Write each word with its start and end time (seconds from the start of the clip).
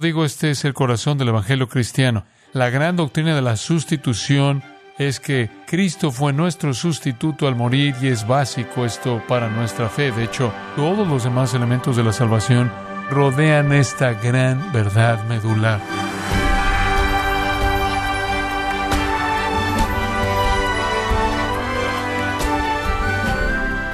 Digo, 0.00 0.24
este 0.24 0.52
es 0.52 0.64
el 0.64 0.74
corazón 0.74 1.18
del 1.18 1.30
Evangelio 1.30 1.68
cristiano. 1.68 2.24
La 2.52 2.70
gran 2.70 2.94
doctrina 2.94 3.34
de 3.34 3.42
la 3.42 3.56
sustitución 3.56 4.62
es 4.96 5.18
que 5.18 5.50
Cristo 5.66 6.12
fue 6.12 6.32
nuestro 6.32 6.72
sustituto 6.72 7.48
al 7.48 7.56
morir 7.56 7.96
y 8.00 8.06
es 8.06 8.24
básico 8.24 8.84
esto 8.84 9.20
para 9.26 9.48
nuestra 9.48 9.88
fe. 9.88 10.12
De 10.12 10.22
hecho, 10.22 10.52
todos 10.76 11.08
los 11.08 11.24
demás 11.24 11.52
elementos 11.52 11.96
de 11.96 12.04
la 12.04 12.12
salvación 12.12 12.70
rodean 13.10 13.72
esta 13.72 14.12
gran 14.12 14.72
verdad 14.72 15.24
medular. 15.24 15.80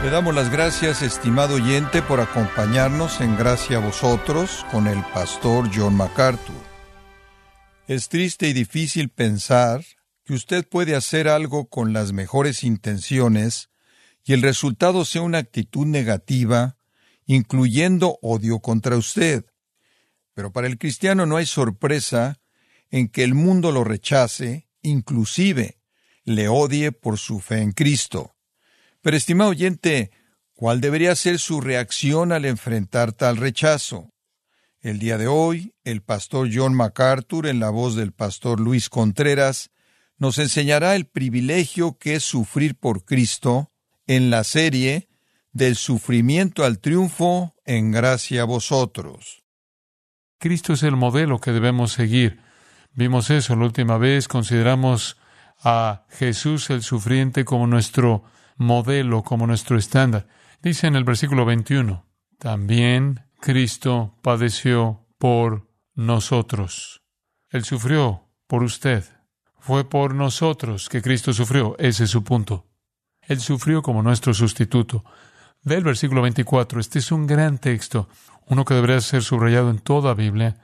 Le 0.04 0.10
damos 0.10 0.34
las 0.34 0.52
gracias, 0.52 1.00
estimado 1.00 1.54
oyente, 1.54 2.02
por 2.02 2.20
acompañarnos 2.20 3.22
en 3.22 3.38
Gracia 3.38 3.78
a 3.78 3.80
vosotros 3.80 4.66
con 4.70 4.86
el 4.86 5.02
pastor 5.14 5.70
John 5.74 5.96
MacArthur. 5.96 6.54
Es 7.88 8.10
triste 8.10 8.46
y 8.48 8.52
difícil 8.52 9.08
pensar 9.08 9.82
que 10.26 10.34
usted 10.34 10.68
puede 10.68 10.94
hacer 10.94 11.26
algo 11.26 11.70
con 11.70 11.94
las 11.94 12.12
mejores 12.12 12.64
intenciones 12.64 13.70
y 14.26 14.34
el 14.34 14.42
resultado 14.42 15.06
sea 15.06 15.22
una 15.22 15.38
actitud 15.38 15.86
negativa, 15.86 16.76
incluyendo 17.24 18.18
odio 18.20 18.58
contra 18.58 18.98
usted. 18.98 19.46
Pero 20.34 20.52
para 20.52 20.66
el 20.66 20.76
cristiano 20.76 21.24
no 21.24 21.38
hay 21.38 21.46
sorpresa 21.46 22.42
en 22.90 23.08
que 23.08 23.24
el 23.24 23.32
mundo 23.32 23.72
lo 23.72 23.84
rechace, 23.84 24.68
inclusive 24.82 25.80
le 26.24 26.48
odie 26.48 26.92
por 26.92 27.16
su 27.16 27.40
fe 27.40 27.62
en 27.62 27.72
Cristo. 27.72 28.33
Pero, 29.04 29.18
estimado 29.18 29.50
oyente, 29.50 30.12
¿cuál 30.54 30.80
debería 30.80 31.14
ser 31.14 31.38
su 31.38 31.60
reacción 31.60 32.32
al 32.32 32.46
enfrentar 32.46 33.12
tal 33.12 33.36
rechazo? 33.36 34.08
El 34.80 34.98
día 34.98 35.18
de 35.18 35.26
hoy, 35.26 35.74
el 35.84 36.00
pastor 36.00 36.48
John 36.50 36.72
MacArthur, 36.72 37.46
en 37.46 37.60
la 37.60 37.68
voz 37.68 37.96
del 37.96 38.12
pastor 38.12 38.60
Luis 38.60 38.88
Contreras, 38.88 39.70
nos 40.16 40.38
enseñará 40.38 40.96
el 40.96 41.04
privilegio 41.04 41.98
que 41.98 42.14
es 42.14 42.24
sufrir 42.24 42.76
por 42.76 43.04
Cristo 43.04 43.70
en 44.06 44.30
la 44.30 44.42
serie 44.42 45.08
Del 45.52 45.76
sufrimiento 45.76 46.64
al 46.64 46.78
triunfo 46.78 47.54
en 47.66 47.92
gracia 47.92 48.40
a 48.40 48.46
vosotros. 48.46 49.44
Cristo 50.38 50.72
es 50.72 50.82
el 50.82 50.96
modelo 50.96 51.40
que 51.40 51.52
debemos 51.52 51.92
seguir. 51.92 52.40
Vimos 52.94 53.28
eso 53.28 53.54
la 53.54 53.66
última 53.66 53.98
vez, 53.98 54.28
consideramos 54.28 55.18
a 55.62 56.06
Jesús 56.08 56.70
el 56.70 56.82
sufriente 56.82 57.44
como 57.44 57.66
nuestro 57.66 58.24
modelo, 58.56 59.22
como 59.22 59.46
nuestro 59.46 59.76
estándar. 59.76 60.26
Dice 60.62 60.86
en 60.86 60.96
el 60.96 61.04
versículo 61.04 61.44
21, 61.44 62.04
también 62.38 63.24
Cristo 63.40 64.14
padeció 64.22 65.06
por 65.18 65.68
nosotros. 65.94 67.02
Él 67.50 67.64
sufrió 67.64 68.28
por 68.46 68.62
usted. 68.62 69.04
Fue 69.58 69.88
por 69.88 70.14
nosotros 70.14 70.88
que 70.88 71.02
Cristo 71.02 71.32
sufrió. 71.32 71.76
Ese 71.78 72.04
es 72.04 72.10
su 72.10 72.24
punto. 72.24 72.66
Él 73.22 73.40
sufrió 73.40 73.82
como 73.82 74.02
nuestro 74.02 74.34
sustituto. 74.34 75.04
Ve 75.62 75.76
el 75.76 75.84
versículo 75.84 76.22
24. 76.22 76.80
Este 76.80 76.98
es 76.98 77.10
un 77.12 77.26
gran 77.26 77.58
texto, 77.58 78.08
uno 78.46 78.64
que 78.64 78.74
debería 78.74 79.00
ser 79.00 79.22
subrayado 79.22 79.70
en 79.70 79.78
toda 79.78 80.14
Biblia. 80.14 80.56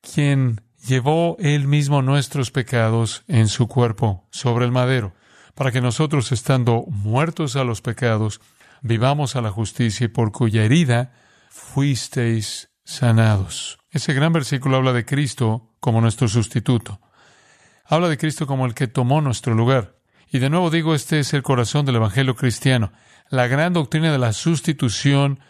Quien 0.00 0.60
llevó 0.86 1.36
él 1.38 1.68
mismo 1.68 2.02
nuestros 2.02 2.50
pecados 2.50 3.22
en 3.28 3.46
su 3.46 3.68
cuerpo 3.68 4.26
sobre 4.30 4.64
el 4.64 4.72
madero 4.72 5.14
para 5.54 5.70
que 5.70 5.80
nosotros, 5.80 6.32
estando 6.32 6.84
muertos 6.88 7.56
a 7.56 7.64
los 7.64 7.82
pecados, 7.82 8.40
vivamos 8.80 9.36
a 9.36 9.40
la 9.40 9.50
justicia 9.50 10.06
y 10.06 10.08
por 10.08 10.32
cuya 10.32 10.64
herida 10.64 11.12
fuisteis 11.50 12.70
sanados. 12.84 13.78
Ese 13.90 14.14
gran 14.14 14.32
versículo 14.32 14.76
habla 14.76 14.92
de 14.92 15.04
Cristo 15.04 15.70
como 15.80 16.00
nuestro 16.00 16.28
sustituto. 16.28 17.00
Habla 17.84 18.08
de 18.08 18.18
Cristo 18.18 18.46
como 18.46 18.66
el 18.66 18.74
que 18.74 18.88
tomó 18.88 19.20
nuestro 19.20 19.54
lugar. 19.54 19.96
Y 20.30 20.38
de 20.38 20.48
nuevo 20.48 20.70
digo, 20.70 20.94
este 20.94 21.18
es 21.18 21.34
el 21.34 21.42
corazón 21.42 21.84
del 21.84 21.96
Evangelio 21.96 22.34
cristiano. 22.34 22.92
La 23.28 23.46
gran 23.48 23.74
doctrina 23.74 24.10
de 24.10 24.18
la 24.18 24.32
sustitución 24.32 25.40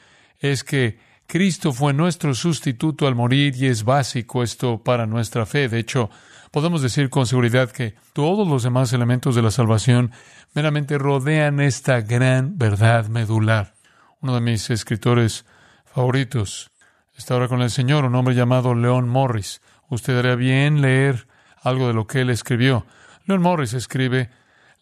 es 0.41 0.65
que 0.65 0.99
Cristo 1.27 1.73
fue 1.73 1.93
nuestro 1.93 2.35
sustituto 2.35 3.07
al 3.07 3.15
morir 3.15 3.55
y 3.57 3.67
es 3.67 3.85
básico 3.85 4.43
esto 4.43 4.83
para 4.83 5.07
nuestra 5.07 5.47
fe. 5.47 5.69
De 5.69 5.79
hecho, 5.79 6.11
podemos 6.53 6.83
decir 6.83 7.09
con 7.09 7.27
seguridad 7.27 7.71
que 7.71 7.95
todos 8.13 8.47
los 8.47 8.63
demás 8.63 8.93
elementos 8.93 9.35
de 9.35 9.43
la 9.43 9.51
salvación 9.51 10.13
meramente 10.55 10.99
rodean 10.99 11.61
esta 11.61 12.03
gran 12.03 12.59
verdad 12.59 13.07
medular. 13.07 13.75
Uno 14.21 14.35
de 14.35 14.43
mis 14.43 14.69
escritores 14.71 15.47
favoritos 15.87 16.71
está 17.17 17.35
ahora 17.35 17.49
con 17.49 17.63
el 17.63 17.71
Señor, 17.71 18.05
un 18.05 18.15
hombre 18.15 18.35
llamado 18.35 18.75
Leon 18.75 19.09
Morris. 19.09 19.63
Usted 19.89 20.17
haría 20.19 20.37
bien 20.37 20.83
leer 20.83 21.27
algo 21.63 21.89
de 21.89 21.95
lo 21.95 22.07
que 22.07 22.21
él 22.21 22.29
escribió. 22.29 22.87
Leon 23.25 23.41
Morris 23.41 23.73
escribe, 23.73 24.31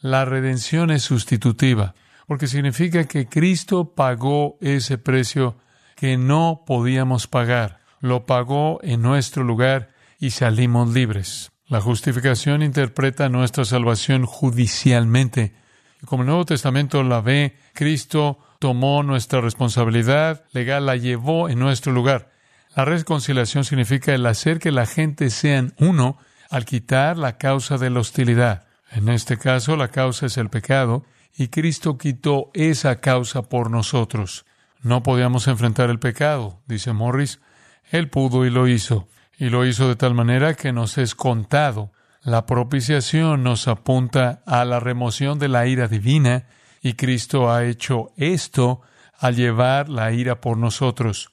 la 0.01 0.25
redención 0.25 0.91
es 0.91 1.05
sustitutiva, 1.05 1.95
porque 2.27 2.49
significa 2.49 3.05
que 3.05 3.29
Cristo 3.29 3.95
pagó 3.95 4.59
ese 4.61 4.99
precio 4.99 5.57
que 5.95 6.17
no 6.17 6.65
podíamos 6.67 7.29
pagar. 7.29 7.79
Lo 8.01 8.27
pagó 8.27 8.81
en 8.83 9.03
nuestro 9.03 9.45
lugar 9.45 9.91
y 10.19 10.31
salimos 10.31 10.93
libres. 10.93 11.53
La 11.71 11.81
justificación 11.81 12.65
interpreta 12.65 13.29
nuestra 13.29 13.65
salvación 13.65 14.27
judicialmente. 14.27 15.55
Y 16.03 16.07
como 16.07 16.25
el 16.25 16.27
Nuevo 16.27 16.45
Testamento 16.45 17.05
la 17.05 17.21
ve, 17.21 17.57
Cristo 17.75 18.41
tomó 18.59 19.05
nuestra 19.05 19.41
responsabilidad 19.41 20.43
legal, 20.51 20.87
la 20.87 20.97
llevó 20.97 21.49
en 21.49 21.61
nuestro 21.61 21.93
lugar. 21.93 22.33
La 22.75 22.85
reconciliación 22.85 23.65
significa 23.65 24.13
el 24.13 24.27
hacer 24.27 24.59
que 24.59 24.73
la 24.73 24.85
gente 24.85 25.31
sean 25.31 25.73
uno 25.79 26.19
al 26.51 26.65
quitar 26.65 27.17
la 27.17 27.39
causa 27.39 27.79
de 27.79 27.91
la 27.91 28.01
hostilidad. 28.01 28.67
En 28.91 29.09
este 29.09 29.39
caso, 29.39 29.77
la 29.77 29.93
causa 29.93 30.27
es 30.27 30.39
el 30.39 30.51
pecado, 30.51 31.05
y 31.37 31.49
Cristo 31.49 31.97
quitó 31.97 32.51
esa 32.53 33.01
causa 33.01 33.43
por 33.43 33.71
nosotros. 33.71 34.45
No 34.83 35.05
podíamos 35.05 35.47
enfrentar 35.47 35.89
el 35.89 36.01
pecado, 36.01 36.59
dice 36.67 36.93
Morris. 36.93 37.39
Él 37.93 38.11
pudo 38.11 38.45
y 38.45 38.51
lo 38.51 38.67
hizo 38.67 39.07
y 39.41 39.49
lo 39.49 39.65
hizo 39.65 39.89
de 39.89 39.97
tal 39.97 40.15
manera 40.15 40.53
que 40.53 40.71
nos 40.71 40.99
es 40.99 41.15
contado. 41.15 41.91
La 42.23 42.45
propiciación 42.45 43.43
nos 43.43 43.69
apunta 43.69 44.43
a 44.45 44.67
la 44.67 44.81
remoción 44.81 45.39
de 45.39 45.49
la 45.49 45.67
ira 45.67 45.89
divina 45.89 46.47
y 46.83 46.93
Cristo 46.93 47.51
ha 47.51 47.65
hecho 47.65 48.13
esto 48.19 48.83
al 49.19 49.37
llevar 49.37 49.89
la 49.89 50.13
ira 50.13 50.43
por 50.43 50.59
nosotros. 50.59 51.33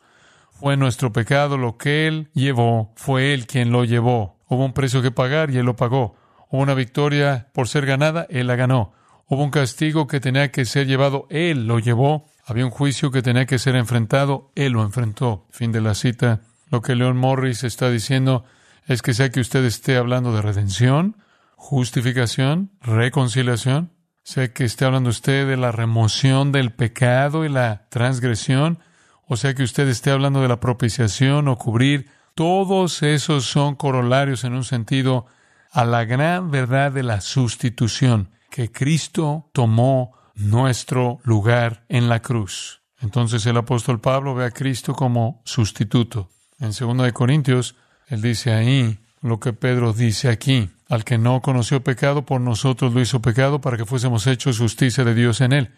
Fue 0.52 0.78
nuestro 0.78 1.12
pecado 1.12 1.58
lo 1.58 1.78
que 1.78 2.08
Él 2.08 2.30
llevó, 2.34 2.94
fue 2.96 3.34
Él 3.34 3.46
quien 3.46 3.74
lo 3.74 3.84
llevó. 3.84 4.38
Hubo 4.48 4.64
un 4.64 4.74
precio 4.74 5.02
que 5.02 5.12
pagar 5.12 5.52
y 5.52 5.58
Él 5.58 5.66
lo 5.66 5.76
pagó. 5.76 6.16
Hubo 6.50 6.62
una 6.62 6.76
victoria 6.76 7.50
por 7.54 7.68
ser 7.68 7.86
ganada, 7.86 8.26
Él 8.30 8.48
la 8.48 8.56
ganó. 8.56 8.94
Hubo 9.28 9.44
un 9.44 9.52
castigo 9.52 10.08
que 10.08 10.22
tenía 10.22 10.50
que 10.50 10.64
ser 10.64 10.88
llevado, 10.88 11.28
Él 11.30 11.68
lo 11.68 11.78
llevó. 11.80 12.26
Había 12.46 12.64
un 12.64 12.72
juicio 12.72 13.12
que 13.12 13.22
tenía 13.22 13.46
que 13.46 13.60
ser 13.60 13.76
enfrentado, 13.76 14.54
Él 14.56 14.72
lo 14.72 14.84
enfrentó. 14.84 15.46
Fin 15.52 15.74
de 15.74 15.82
la 15.82 15.94
cita. 15.94 16.47
Lo 16.70 16.82
que 16.82 16.96
Leon 16.96 17.18
Morris 17.18 17.64
está 17.64 17.90
diciendo 17.90 18.44
es 18.86 19.02
que 19.02 19.14
sea 19.14 19.30
que 19.30 19.40
usted 19.40 19.64
esté 19.66 19.98
hablando 19.98 20.34
de 20.34 20.42
redención, 20.42 21.18
justificación, 21.56 22.72
reconciliación, 22.82 23.92
sea 24.24 24.54
que 24.54 24.66
esté 24.66 24.86
hablando 24.86 25.10
usted 25.10 25.48
de 25.48 25.58
la 25.58 25.72
remoción 25.72 26.52
del 26.52 26.72
pecado 26.74 27.46
y 27.46 27.50
la 27.50 27.88
transgresión, 27.90 28.80
o 29.26 29.38
sea 29.38 29.54
que 29.54 29.64
usted 29.64 29.88
esté 29.88 30.12
hablando 30.12 30.42
de 30.42 30.48
la 30.48 30.60
propiciación 30.60 31.48
o 31.48 31.58
cubrir, 31.58 32.10
todos 32.36 33.04
esos 33.04 33.46
son 33.46 33.76
corolarios 33.76 34.44
en 34.44 34.54
un 34.54 34.64
sentido 34.64 35.26
a 35.72 35.86
la 35.86 36.06
gran 36.06 36.52
verdad 36.52 36.92
de 36.92 37.04
la 37.04 37.22
sustitución, 37.22 38.32
que 38.50 38.72
Cristo 38.72 39.50
tomó 39.54 40.14
nuestro 40.36 41.20
lugar 41.24 41.86
en 41.90 42.10
la 42.10 42.22
cruz. 42.22 42.82
Entonces 43.00 43.46
el 43.46 43.58
apóstol 43.58 44.00
Pablo 44.00 44.36
ve 44.36 44.46
a 44.46 44.52
Cristo 44.52 44.94
como 44.94 45.42
sustituto. 45.46 46.30
En 46.60 46.72
2 46.72 47.12
Corintios, 47.14 47.76
él 48.08 48.22
dice 48.22 48.54
ahí 48.54 49.00
lo 49.22 49.40
que 49.40 49.54
Pedro 49.54 49.94
dice 49.94 50.30
aquí. 50.30 50.70
Al 50.90 51.04
que 51.04 51.18
no 51.18 51.42
conoció 51.42 51.84
pecado, 51.84 52.26
por 52.26 52.40
nosotros 52.40 52.94
lo 52.94 53.02
hizo 53.02 53.22
pecado 53.22 53.60
para 53.60 53.78
que 53.78 53.86
fuésemos 53.86 54.26
hechos 54.26 54.58
justicia 54.58 55.04
de 55.04 55.14
Dios 55.14 55.42
en 55.42 55.52
él. 55.52 55.72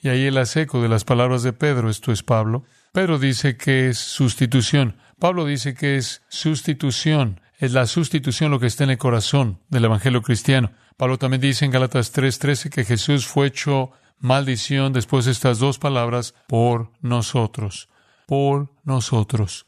Y 0.00 0.08
ahí 0.08 0.24
el 0.24 0.38
aseco 0.38 0.80
de 0.80 0.88
las 0.88 1.04
palabras 1.04 1.42
de 1.42 1.52
Pedro, 1.52 1.90
esto 1.90 2.12
es 2.12 2.22
Pablo. 2.22 2.64
Pedro 2.92 3.18
dice 3.18 3.56
que 3.56 3.88
es 3.88 3.98
sustitución. 3.98 4.96
Pablo 5.18 5.44
dice 5.44 5.74
que 5.74 5.96
es 5.96 6.22
sustitución. 6.28 7.40
Es 7.58 7.72
la 7.72 7.86
sustitución 7.86 8.50
lo 8.50 8.60
que 8.60 8.66
está 8.66 8.84
en 8.84 8.90
el 8.90 8.98
corazón 8.98 9.60
del 9.68 9.86
Evangelio 9.86 10.22
cristiano. 10.22 10.72
Pablo 10.96 11.18
también 11.18 11.40
dice 11.40 11.64
en 11.64 11.70
Galatas 11.70 12.12
3:13 12.12 12.70
que 12.70 12.84
Jesús 12.84 13.26
fue 13.26 13.48
hecho 13.48 13.90
maldición 14.18 14.92
después 14.92 15.24
de 15.24 15.32
estas 15.32 15.58
dos 15.58 15.78
palabras 15.78 16.34
por 16.46 16.92
nosotros. 17.00 17.88
Por 18.26 18.72
nosotros. 18.84 19.66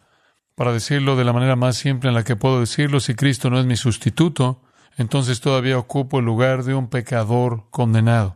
Para 0.58 0.72
decirlo 0.72 1.14
de 1.14 1.22
la 1.22 1.32
manera 1.32 1.54
más 1.54 1.76
simple 1.76 2.08
en 2.08 2.16
la 2.16 2.24
que 2.24 2.34
puedo 2.34 2.58
decirlo, 2.58 2.98
si 2.98 3.14
Cristo 3.14 3.48
no 3.48 3.60
es 3.60 3.64
mi 3.64 3.76
sustituto, 3.76 4.60
entonces 4.96 5.40
todavía 5.40 5.78
ocupo 5.78 6.18
el 6.18 6.24
lugar 6.24 6.64
de 6.64 6.74
un 6.74 6.88
pecador 6.88 7.66
condenado. 7.70 8.34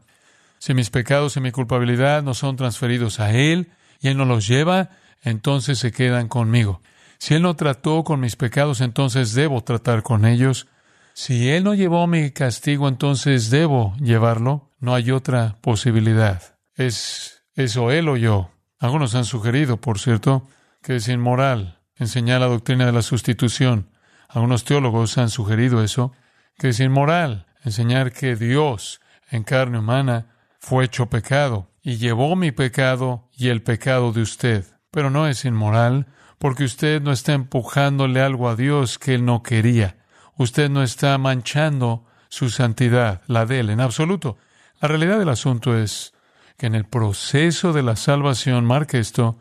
Si 0.61 0.73
mis 0.73 0.89
pecados 0.89 1.37
y 1.37 1.41
mi 1.41 1.51
culpabilidad 1.51 2.23
no 2.23 2.35
son 2.35 2.55
transferidos 2.55 3.19
a 3.19 3.33
Él 3.33 3.73
y 3.99 4.07
Él 4.07 4.19
no 4.19 4.25
los 4.25 4.47
lleva, 4.47 4.91
entonces 5.21 5.81
se 5.81 5.91
quedan 5.91 6.29
conmigo. 6.29 6.81
Si 7.19 7.35
Él 7.35 7.43
no 7.43 7.57
trató 7.57 8.05
con 8.05 8.21
mis 8.21 8.37
pecados, 8.37 8.81
entonces 8.83 9.35
debo 9.35 9.65
tratar 9.65 10.05
con 10.05 10.25
ellos. 10.25 10.69
Si 11.15 11.49
Él 11.49 11.65
no 11.65 11.75
llevó 11.75 12.07
mi 12.07 12.31
castigo, 12.31 12.87
entonces 12.87 13.51
debo 13.51 13.97
llevarlo. 13.99 14.71
No 14.79 14.95
hay 14.95 15.11
otra 15.11 15.57
posibilidad. 15.61 16.41
Es 16.77 17.43
eso 17.57 17.91
Él 17.91 18.09
o 18.09 18.17
yo. 18.17 18.53
Algunos 18.79 19.17
han 19.17 19.25
sugerido, 19.25 19.79
por 19.79 19.99
cierto, 19.99 20.47
que 20.83 20.95
es 20.95 21.09
inmoral 21.09 21.82
enseñar 22.03 22.41
la 22.41 22.47
doctrina 22.47 22.87
de 22.87 22.93
la 22.93 23.03
sustitución. 23.03 23.89
Algunos 24.29 24.65
teólogos 24.65 25.19
han 25.19 25.31
sugerido 25.31 25.83
eso, 25.83 26.13
que 26.59 26.69
es 26.69 26.81
inmoral 26.81 27.47
enseñar 27.65 28.13
que 28.13 28.37
Dios 28.37 29.01
en 29.31 29.45
carne 29.45 29.79
humana 29.79 30.27
fue 30.59 30.85
hecho 30.85 31.07
pecado 31.07 31.71
y 31.83 31.97
llevó 31.97 32.37
mi 32.37 32.53
pecado 32.53 33.29
y 33.37 33.49
el 33.49 33.63
pecado 33.63 34.13
de 34.13 34.23
usted. 34.23 34.65
Pero 34.91 35.11
no 35.11 35.27
es 35.27 35.45
inmoral 35.45 36.07
porque 36.39 36.65
usted 36.65 37.01
no 37.01 37.13
está 37.13 37.33
empujándole 37.33 38.21
algo 38.21 38.49
a 38.49 38.57
Dios 38.57 38.99
que 38.99 39.15
él 39.15 39.25
no 39.25 39.43
quería. 39.43 39.97
Usted 40.37 40.71
no 40.71 40.83
está 40.83 41.17
manchando 41.19 42.05
su 42.29 42.51
santidad, 42.51 43.23
la 43.27 43.47
de 43.47 43.61
él, 43.61 43.71
en 43.71 43.81
absoluto. 43.81 44.39
La 44.81 44.89
realidad 44.89 45.19
del 45.19 45.29
asunto 45.29 45.77
es 45.77 46.15
que 46.57 46.67
en 46.67 46.75
el 46.75 46.85
proceso 46.85 47.73
de 47.73 47.83
la 47.83 47.97
salvación, 47.97 48.65
marque 48.65 48.99
esto, 48.99 49.39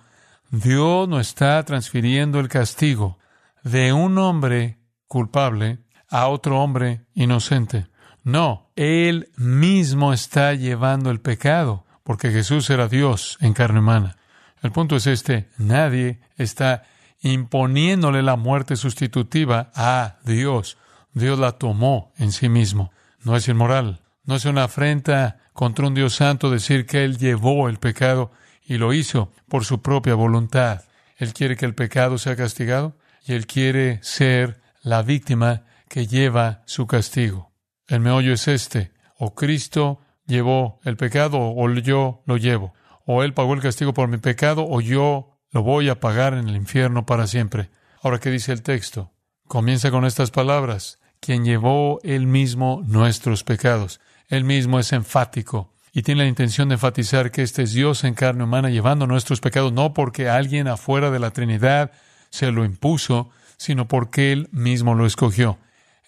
Dios 0.51 1.07
no 1.07 1.21
está 1.21 1.63
transfiriendo 1.63 2.41
el 2.41 2.49
castigo 2.49 3.17
de 3.63 3.93
un 3.93 4.17
hombre 4.17 4.79
culpable 5.07 5.79
a 6.09 6.27
otro 6.27 6.61
hombre 6.61 7.05
inocente. 7.13 7.87
No, 8.23 8.69
Él 8.75 9.29
mismo 9.37 10.11
está 10.11 10.53
llevando 10.53 11.09
el 11.09 11.21
pecado, 11.21 11.85
porque 12.03 12.31
Jesús 12.31 12.69
era 12.69 12.89
Dios 12.89 13.37
en 13.39 13.53
carne 13.53 13.79
humana. 13.79 14.17
El 14.61 14.73
punto 14.73 14.97
es 14.97 15.07
este, 15.07 15.49
nadie 15.57 16.19
está 16.35 16.83
imponiéndole 17.21 18.21
la 18.21 18.35
muerte 18.35 18.75
sustitutiva 18.75 19.71
a 19.73 20.17
Dios. 20.25 20.77
Dios 21.13 21.39
la 21.39 21.53
tomó 21.53 22.11
en 22.17 22.33
sí 22.33 22.49
mismo. 22.49 22.91
No 23.23 23.37
es 23.37 23.47
inmoral, 23.47 24.01
no 24.25 24.35
es 24.35 24.43
una 24.43 24.65
afrenta 24.65 25.39
contra 25.53 25.87
un 25.87 25.93
Dios 25.93 26.15
santo 26.15 26.49
decir 26.49 26.85
que 26.85 27.05
Él 27.05 27.17
llevó 27.17 27.69
el 27.69 27.77
pecado 27.77 28.33
y 28.71 28.77
lo 28.77 28.93
hizo 28.93 29.33
por 29.49 29.65
su 29.65 29.81
propia 29.81 30.15
voluntad. 30.15 30.83
Él 31.17 31.33
quiere 31.33 31.57
que 31.57 31.65
el 31.65 31.75
pecado 31.75 32.17
sea 32.17 32.37
castigado 32.37 32.95
y 33.25 33.33
Él 33.33 33.45
quiere 33.45 33.99
ser 34.01 34.61
la 34.81 35.01
víctima 35.01 35.63
que 35.89 36.07
lleva 36.07 36.61
su 36.67 36.87
castigo. 36.87 37.51
El 37.85 37.99
meollo 37.99 38.31
es 38.31 38.47
este. 38.47 38.93
O 39.17 39.35
Cristo 39.35 39.99
llevó 40.25 40.79
el 40.85 40.95
pecado 40.95 41.37
o 41.41 41.69
yo 41.69 42.23
lo 42.25 42.37
llevo. 42.37 42.73
O 43.05 43.23
Él 43.23 43.33
pagó 43.33 43.55
el 43.55 43.61
castigo 43.61 43.93
por 43.93 44.07
mi 44.07 44.19
pecado 44.19 44.65
o 44.65 44.79
yo 44.79 45.37
lo 45.49 45.63
voy 45.63 45.89
a 45.89 45.99
pagar 45.99 46.33
en 46.33 46.47
el 46.47 46.55
infierno 46.55 47.05
para 47.05 47.27
siempre. 47.27 47.71
Ahora, 48.01 48.21
¿qué 48.21 48.31
dice 48.31 48.53
el 48.53 48.61
texto? 48.61 49.11
Comienza 49.49 49.91
con 49.91 50.05
estas 50.05 50.31
palabras. 50.31 50.97
Quien 51.19 51.43
llevó 51.43 51.99
Él 52.03 52.25
mismo 52.25 52.83
nuestros 52.85 53.43
pecados. 53.43 53.99
Él 54.29 54.45
mismo 54.45 54.79
es 54.79 54.93
enfático 54.93 55.73
y 55.93 56.03
tiene 56.03 56.23
la 56.23 56.29
intención 56.29 56.69
de 56.69 56.75
enfatizar 56.75 57.31
que 57.31 57.43
este 57.43 57.63
es 57.63 57.73
Dios 57.73 58.03
en 58.03 58.13
carne 58.13 58.43
humana 58.43 58.69
llevando 58.69 59.07
nuestros 59.07 59.41
pecados, 59.41 59.73
no 59.73 59.93
porque 59.93 60.29
alguien 60.29 60.67
afuera 60.67 61.11
de 61.11 61.19
la 61.19 61.31
Trinidad 61.31 61.91
se 62.29 62.51
lo 62.51 62.63
impuso, 62.63 63.29
sino 63.57 63.87
porque 63.87 64.31
Él 64.31 64.47
mismo 64.51 64.95
lo 64.95 65.05
escogió. 65.05 65.57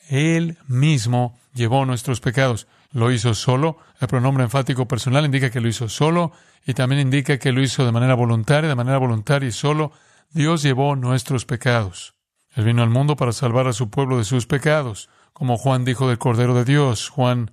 Él 0.09 0.57
mismo 0.67 1.37
llevó 1.53 1.85
nuestros 1.85 2.19
pecados. 2.19 2.67
Lo 2.91 3.11
hizo 3.11 3.33
solo. 3.33 3.77
El 3.99 4.07
pronombre 4.07 4.43
enfático 4.43 4.87
personal 4.87 5.25
indica 5.25 5.49
que 5.49 5.59
lo 5.59 5.67
hizo 5.67 5.89
solo 5.89 6.31
y 6.65 6.73
también 6.73 7.01
indica 7.01 7.37
que 7.37 7.51
lo 7.51 7.61
hizo 7.61 7.85
de 7.85 7.91
manera 7.91 8.13
voluntaria, 8.13 8.69
de 8.69 8.75
manera 8.75 8.97
voluntaria 8.97 9.49
y 9.49 9.51
solo. 9.51 9.91
Dios 10.31 10.63
llevó 10.63 10.95
nuestros 10.95 11.45
pecados. 11.45 12.13
Él 12.55 12.65
vino 12.65 12.83
al 12.83 12.89
mundo 12.89 13.15
para 13.15 13.31
salvar 13.31 13.67
a 13.67 13.73
su 13.73 13.89
pueblo 13.89 14.17
de 14.17 14.25
sus 14.25 14.45
pecados, 14.45 15.09
como 15.33 15.57
Juan 15.57 15.85
dijo 15.85 16.07
del 16.07 16.19
Cordero 16.19 16.53
de 16.53 16.65
Dios. 16.65 17.09
Juan 17.09 17.51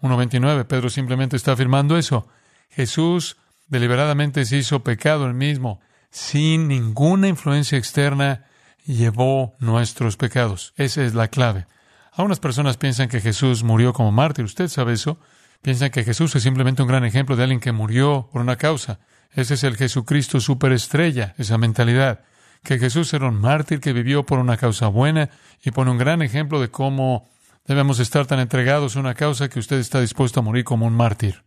1.29. 0.00 0.64
Pedro 0.66 0.90
simplemente 0.90 1.36
está 1.36 1.52
afirmando 1.52 1.96
eso. 1.96 2.28
Jesús 2.70 3.36
deliberadamente 3.66 4.44
se 4.44 4.56
hizo 4.56 4.82
pecado 4.82 5.26
el 5.26 5.34
mismo, 5.34 5.80
sin 6.10 6.68
ninguna 6.68 7.28
influencia 7.28 7.78
externa, 7.78 8.44
llevó 8.84 9.54
nuestros 9.58 10.16
pecados. 10.16 10.72
Esa 10.76 11.04
es 11.04 11.14
la 11.14 11.28
clave. 11.28 11.66
Algunas 12.12 12.40
personas 12.40 12.76
piensan 12.76 13.08
que 13.08 13.20
Jesús 13.20 13.62
murió 13.62 13.92
como 13.92 14.10
mártir. 14.10 14.44
Usted 14.44 14.68
sabe 14.68 14.94
eso. 14.94 15.20
Piensan 15.62 15.90
que 15.90 16.04
Jesús 16.04 16.34
es 16.34 16.42
simplemente 16.42 16.82
un 16.82 16.88
gran 16.88 17.04
ejemplo 17.04 17.36
de 17.36 17.42
alguien 17.42 17.60
que 17.60 17.72
murió 17.72 18.28
por 18.32 18.40
una 18.40 18.56
causa. 18.56 18.98
Ese 19.32 19.54
es 19.54 19.64
el 19.64 19.76
Jesucristo 19.76 20.40
superestrella, 20.40 21.34
esa 21.38 21.58
mentalidad. 21.58 22.24
Que 22.64 22.78
Jesús 22.78 23.12
era 23.12 23.28
un 23.28 23.40
mártir 23.40 23.80
que 23.80 23.92
vivió 23.92 24.24
por 24.24 24.38
una 24.38 24.56
causa 24.56 24.88
buena 24.88 25.30
y 25.62 25.70
pone 25.70 25.90
un 25.90 25.98
gran 25.98 26.22
ejemplo 26.22 26.60
de 26.60 26.70
cómo 26.70 27.28
Debemos 27.68 28.00
estar 28.00 28.24
tan 28.24 28.40
entregados 28.40 28.96
a 28.96 29.00
una 29.00 29.12
causa 29.12 29.50
que 29.50 29.58
usted 29.58 29.76
está 29.76 30.00
dispuesto 30.00 30.40
a 30.40 30.42
morir 30.42 30.64
como 30.64 30.86
un 30.86 30.94
mártir. 30.94 31.44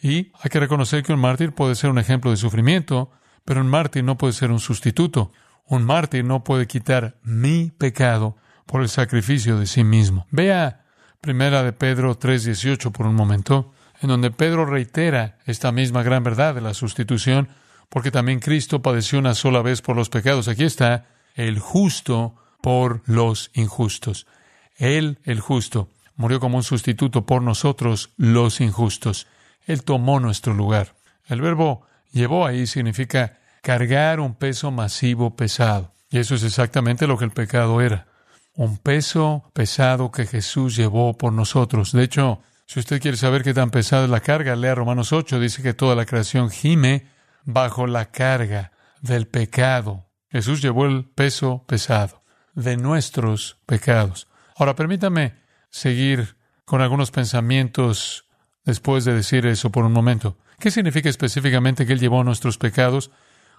Y 0.00 0.30
hay 0.40 0.48
que 0.48 0.60
reconocer 0.60 1.02
que 1.02 1.12
un 1.12 1.18
mártir 1.18 1.52
puede 1.52 1.74
ser 1.74 1.90
un 1.90 1.98
ejemplo 1.98 2.30
de 2.30 2.36
sufrimiento, 2.36 3.10
pero 3.44 3.60
un 3.60 3.66
mártir 3.66 4.04
no 4.04 4.16
puede 4.16 4.34
ser 4.34 4.52
un 4.52 4.60
sustituto. 4.60 5.32
Un 5.66 5.82
mártir 5.82 6.24
no 6.24 6.44
puede 6.44 6.68
quitar 6.68 7.16
mi 7.24 7.72
pecado 7.76 8.36
por 8.66 8.82
el 8.82 8.88
sacrificio 8.88 9.58
de 9.58 9.66
sí 9.66 9.82
mismo. 9.82 10.28
Vea 10.30 10.84
Primera 11.20 11.64
de 11.64 11.72
Pedro 11.72 12.16
3:18 12.16 12.92
por 12.92 13.06
un 13.06 13.16
momento, 13.16 13.72
en 14.00 14.10
donde 14.10 14.30
Pedro 14.30 14.66
reitera 14.66 15.38
esta 15.44 15.72
misma 15.72 16.04
gran 16.04 16.22
verdad 16.22 16.54
de 16.54 16.60
la 16.60 16.74
sustitución, 16.74 17.48
porque 17.88 18.12
también 18.12 18.38
Cristo 18.38 18.80
padeció 18.80 19.18
una 19.18 19.34
sola 19.34 19.60
vez 19.60 19.82
por 19.82 19.96
los 19.96 20.08
pecados. 20.08 20.46
Aquí 20.46 20.62
está 20.62 21.06
el 21.34 21.58
justo 21.58 22.36
por 22.62 23.02
los 23.06 23.50
injustos. 23.54 24.28
Él, 24.76 25.18
el 25.24 25.40
justo, 25.40 25.88
murió 26.16 26.40
como 26.40 26.56
un 26.56 26.62
sustituto 26.62 27.26
por 27.26 27.42
nosotros, 27.42 28.10
los 28.16 28.60
injustos. 28.60 29.26
Él 29.66 29.82
tomó 29.84 30.20
nuestro 30.20 30.54
lugar. 30.54 30.94
El 31.26 31.40
verbo 31.40 31.86
llevó 32.12 32.46
ahí 32.46 32.66
significa 32.66 33.38
cargar 33.62 34.20
un 34.20 34.34
peso 34.34 34.70
masivo 34.70 35.36
pesado. 35.36 35.92
Y 36.10 36.18
eso 36.18 36.34
es 36.34 36.42
exactamente 36.42 37.06
lo 37.06 37.18
que 37.18 37.24
el 37.24 37.30
pecado 37.30 37.80
era. 37.80 38.06
Un 38.54 38.78
peso 38.78 39.50
pesado 39.52 40.12
que 40.12 40.26
Jesús 40.26 40.76
llevó 40.76 41.16
por 41.18 41.32
nosotros. 41.32 41.92
De 41.92 42.04
hecho, 42.04 42.40
si 42.66 42.78
usted 42.78 43.00
quiere 43.00 43.16
saber 43.16 43.42
qué 43.42 43.52
tan 43.52 43.70
pesada 43.70 44.04
es 44.04 44.10
la 44.10 44.20
carga, 44.20 44.54
lea 44.54 44.74
Romanos 44.74 45.12
8. 45.12 45.40
Dice 45.40 45.62
que 45.62 45.74
toda 45.74 45.96
la 45.96 46.06
creación 46.06 46.50
gime 46.50 47.08
bajo 47.44 47.86
la 47.86 48.10
carga 48.10 48.72
del 49.00 49.26
pecado. 49.26 50.06
Jesús 50.30 50.62
llevó 50.62 50.86
el 50.86 51.04
peso 51.04 51.64
pesado 51.66 52.22
de 52.54 52.76
nuestros 52.76 53.58
pecados. 53.66 54.28
Ahora, 54.56 54.74
permítame 54.74 55.34
seguir 55.70 56.36
con 56.64 56.80
algunos 56.80 57.10
pensamientos 57.10 58.26
después 58.64 59.04
de 59.04 59.14
decir 59.14 59.46
eso 59.46 59.70
por 59.70 59.84
un 59.84 59.92
momento. 59.92 60.36
¿Qué 60.58 60.70
significa 60.70 61.08
específicamente 61.08 61.86
que 61.86 61.92
Él 61.92 62.00
llevó 62.00 62.24
nuestros 62.24 62.58
pecados? 62.58 63.10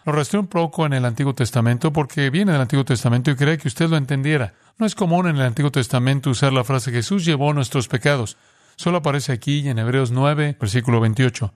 Lo 0.05 0.11
rastré 0.11 0.39
un 0.39 0.47
poco 0.47 0.85
en 0.85 0.93
el 0.93 1.03
Antiguo 1.03 1.33
Testamento 1.33 1.91
porque 1.91 2.29
viene 2.29 2.51
del 2.51 2.61
Antiguo 2.61 2.85
Testamento 2.85 3.31
y 3.31 3.35
quería 3.35 3.57
que 3.57 3.67
usted 3.67 3.89
lo 3.89 3.97
entendiera. 3.97 4.53
No 4.77 4.85
es 4.85 4.93
común 4.93 5.27
en 5.27 5.35
el 5.35 5.41
Antiguo 5.41 5.71
Testamento 5.71 6.29
usar 6.29 6.53
la 6.53 6.63
frase 6.63 6.91
Jesús 6.91 7.25
llevó 7.25 7.53
nuestros 7.53 7.87
pecados. 7.87 8.37
Solo 8.75 8.97
aparece 8.97 9.31
aquí 9.31 9.67
en 9.67 9.79
Hebreos 9.79 10.11
9, 10.11 10.57
versículo 10.59 10.99
28. 10.99 11.53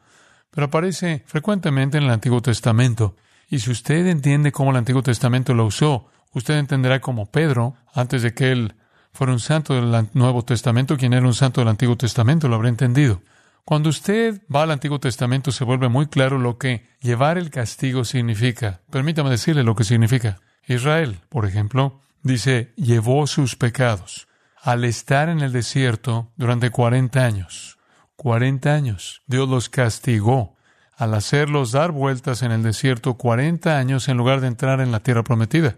Pero 0.51 0.65
aparece 0.65 1.23
frecuentemente 1.27 1.97
en 1.97 2.05
el 2.05 2.09
Antiguo 2.09 2.41
Testamento. 2.41 3.15
Y 3.49 3.59
si 3.59 3.71
usted 3.71 4.07
entiende 4.07 4.51
cómo 4.51 4.71
el 4.71 4.77
Antiguo 4.77 5.03
Testamento 5.03 5.53
lo 5.53 5.65
usó, 5.65 6.07
usted 6.33 6.57
entenderá 6.57 7.01
como 7.01 7.27
Pedro, 7.27 7.75
antes 7.93 8.23
de 8.23 8.33
que 8.33 8.51
él 8.51 8.75
fuera 9.11 9.33
un 9.33 9.39
santo 9.39 9.73
del 9.73 10.07
Nuevo 10.13 10.43
Testamento, 10.43 10.97
quien 10.97 11.13
era 11.13 11.25
un 11.25 11.33
santo 11.33 11.61
del 11.61 11.67
Antiguo 11.67 11.97
Testamento 11.97 12.47
lo 12.47 12.55
habrá 12.55 12.69
entendido. 12.69 13.21
Cuando 13.65 13.89
usted 13.89 14.41
va 14.53 14.63
al 14.63 14.71
Antiguo 14.71 14.99
Testamento 14.99 15.51
se 15.51 15.63
vuelve 15.63 15.89
muy 15.89 16.07
claro 16.07 16.39
lo 16.39 16.57
que 16.57 16.87
llevar 17.01 17.37
el 17.37 17.51
castigo 17.51 18.03
significa. 18.03 18.81
Permítame 18.89 19.29
decirle 19.29 19.63
lo 19.63 19.75
que 19.75 19.83
significa. 19.83 20.39
Israel, 20.67 21.19
por 21.29 21.45
ejemplo, 21.45 22.01
dice, 22.23 22.73
llevó 22.75 23.27
sus 23.27 23.55
pecados 23.55 24.27
al 24.61 24.85
estar 24.85 25.29
en 25.29 25.41
el 25.41 25.51
desierto 25.51 26.31
durante 26.35 26.69
40 26.69 27.23
años. 27.23 27.77
40 28.15 28.73
años. 28.73 29.21
Dios 29.27 29.47
los 29.47 29.69
castigó 29.69 30.57
al 30.97 31.13
hacerlos 31.13 31.71
dar 31.71 31.91
vueltas 31.91 32.41
en 32.41 32.51
el 32.51 32.61
desierto 32.61 33.13
40 33.13 33.77
años 33.77 34.09
en 34.09 34.17
lugar 34.17 34.41
de 34.41 34.47
entrar 34.47 34.81
en 34.81 34.91
la 34.91 34.99
tierra 34.99 35.23
prometida. 35.23 35.75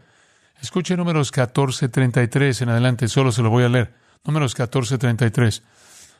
Escuche 0.61 0.95
números 0.95 1.31
14:33 1.31 2.61
en 2.61 2.69
adelante, 2.69 3.07
solo 3.07 3.31
se 3.31 3.41
lo 3.41 3.49
voy 3.49 3.63
a 3.63 3.69
leer. 3.69 3.95
Números 4.23 4.55
14:33. 4.55 5.63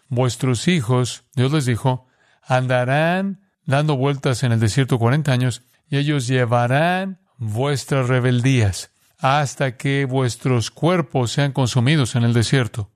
Vuestros 0.09 0.67
hijos, 0.67 1.23
Dios 1.35 1.51
les 1.51 1.65
dijo, 1.65 2.07
andarán 2.41 3.41
dando 3.65 3.95
vueltas 3.95 4.43
en 4.43 4.51
el 4.51 4.59
desierto 4.59 4.97
40 4.97 5.31
años 5.31 5.63
y 5.87 5.97
ellos 5.97 6.27
llevarán 6.27 7.19
vuestras 7.37 8.07
rebeldías 8.07 8.91
hasta 9.19 9.77
que 9.77 10.05
vuestros 10.05 10.71
cuerpos 10.71 11.31
sean 11.31 11.51
consumidos 11.51 12.15
en 12.15 12.23
el 12.23 12.33
desierto. 12.33 12.89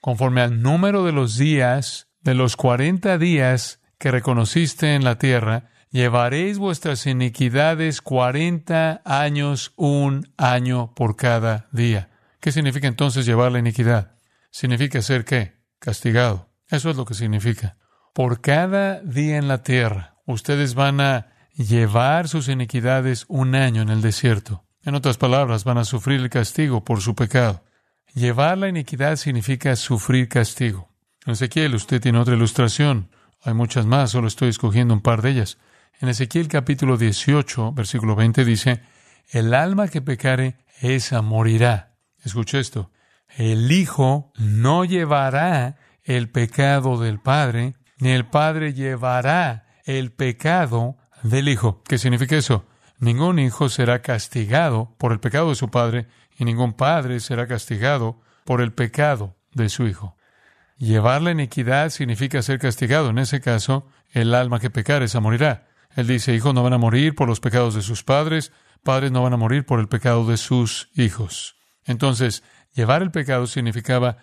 Conforme 0.00 0.40
al 0.40 0.62
número 0.62 1.04
de 1.04 1.12
los 1.12 1.36
días, 1.36 2.08
de 2.22 2.34
los 2.34 2.56
40 2.56 3.18
días 3.18 3.80
que 3.98 4.10
reconociste 4.10 4.94
en 4.94 5.04
la 5.04 5.18
tierra, 5.18 5.68
llevaréis 5.96 6.58
vuestras 6.58 7.06
iniquidades 7.06 8.02
cuarenta 8.02 9.00
años, 9.06 9.72
un 9.76 10.30
año 10.36 10.92
por 10.94 11.16
cada 11.16 11.68
día. 11.72 12.10
¿Qué 12.38 12.52
significa 12.52 12.86
entonces 12.86 13.24
llevar 13.24 13.50
la 13.50 13.60
iniquidad? 13.60 14.12
Significa 14.50 15.00
ser 15.00 15.24
qué? 15.24 15.54
Castigado. 15.78 16.50
Eso 16.68 16.90
es 16.90 16.96
lo 16.96 17.06
que 17.06 17.14
significa. 17.14 17.78
Por 18.12 18.42
cada 18.42 19.00
día 19.00 19.38
en 19.38 19.48
la 19.48 19.62
tierra, 19.62 20.16
ustedes 20.26 20.74
van 20.74 21.00
a 21.00 21.28
llevar 21.54 22.28
sus 22.28 22.48
iniquidades 22.48 23.24
un 23.28 23.54
año 23.54 23.80
en 23.80 23.88
el 23.88 24.02
desierto. 24.02 24.66
En 24.82 24.96
otras 24.96 25.16
palabras, 25.16 25.64
van 25.64 25.78
a 25.78 25.84
sufrir 25.84 26.20
el 26.20 26.28
castigo 26.28 26.84
por 26.84 27.00
su 27.00 27.14
pecado. 27.14 27.64
Llevar 28.12 28.58
la 28.58 28.68
iniquidad 28.68 29.16
significa 29.16 29.74
sufrir 29.76 30.28
castigo. 30.28 30.90
En 31.24 31.32
Ezequiel 31.32 31.74
usted 31.74 32.02
tiene 32.02 32.18
otra 32.18 32.34
ilustración. 32.34 33.08
Hay 33.42 33.54
muchas 33.54 33.86
más, 33.86 34.10
solo 34.10 34.28
estoy 34.28 34.50
escogiendo 34.50 34.92
un 34.92 35.00
par 35.00 35.22
de 35.22 35.30
ellas. 35.30 35.56
En 35.98 36.10
Ezequiel 36.10 36.48
capítulo 36.48 36.98
18, 36.98 37.72
versículo 37.72 38.14
20 38.16 38.44
dice, 38.44 38.82
El 39.30 39.54
alma 39.54 39.88
que 39.88 40.02
pecare, 40.02 40.56
esa 40.82 41.22
morirá. 41.22 41.94
Escuche 42.22 42.60
esto. 42.60 42.90
El 43.34 43.72
Hijo 43.72 44.30
no 44.36 44.84
llevará 44.84 45.76
el 46.04 46.28
pecado 46.28 47.00
del 47.00 47.18
Padre, 47.18 47.76
ni 47.98 48.10
el 48.10 48.26
Padre 48.26 48.74
llevará 48.74 49.64
el 49.86 50.12
pecado 50.12 50.98
del 51.22 51.48
Hijo. 51.48 51.82
¿Qué 51.82 51.96
significa 51.96 52.36
eso? 52.36 52.66
Ningún 52.98 53.38
hijo 53.38 53.70
será 53.70 54.02
castigado 54.02 54.94
por 54.98 55.12
el 55.12 55.20
pecado 55.20 55.50
de 55.50 55.54
su 55.54 55.70
padre 55.70 56.06
y 56.38 56.44
ningún 56.44 56.72
padre 56.72 57.20
será 57.20 57.46
castigado 57.46 58.20
por 58.44 58.62
el 58.62 58.72
pecado 58.72 59.36
de 59.52 59.68
su 59.68 59.86
hijo. 59.86 60.16
Llevar 60.78 61.20
la 61.20 61.30
iniquidad 61.30 61.90
significa 61.90 62.40
ser 62.42 62.58
castigado. 62.58 63.10
En 63.10 63.18
ese 63.18 63.40
caso, 63.40 63.86
el 64.12 64.34
alma 64.34 64.60
que 64.60 64.70
pecar, 64.70 65.02
esa 65.02 65.20
morirá. 65.20 65.66
Él 65.96 66.06
dice, 66.06 66.34
hijos 66.34 66.54
no 66.54 66.62
van 66.62 66.74
a 66.74 66.78
morir 66.78 67.14
por 67.14 67.26
los 67.26 67.40
pecados 67.40 67.74
de 67.74 67.80
sus 67.80 68.04
padres, 68.04 68.52
padres 68.82 69.10
no 69.10 69.22
van 69.22 69.32
a 69.32 69.38
morir 69.38 69.64
por 69.64 69.80
el 69.80 69.88
pecado 69.88 70.26
de 70.26 70.36
sus 70.36 70.90
hijos. 70.94 71.56
Entonces, 71.86 72.42
llevar 72.74 73.02
el 73.02 73.10
pecado 73.10 73.46
significaba 73.46 74.18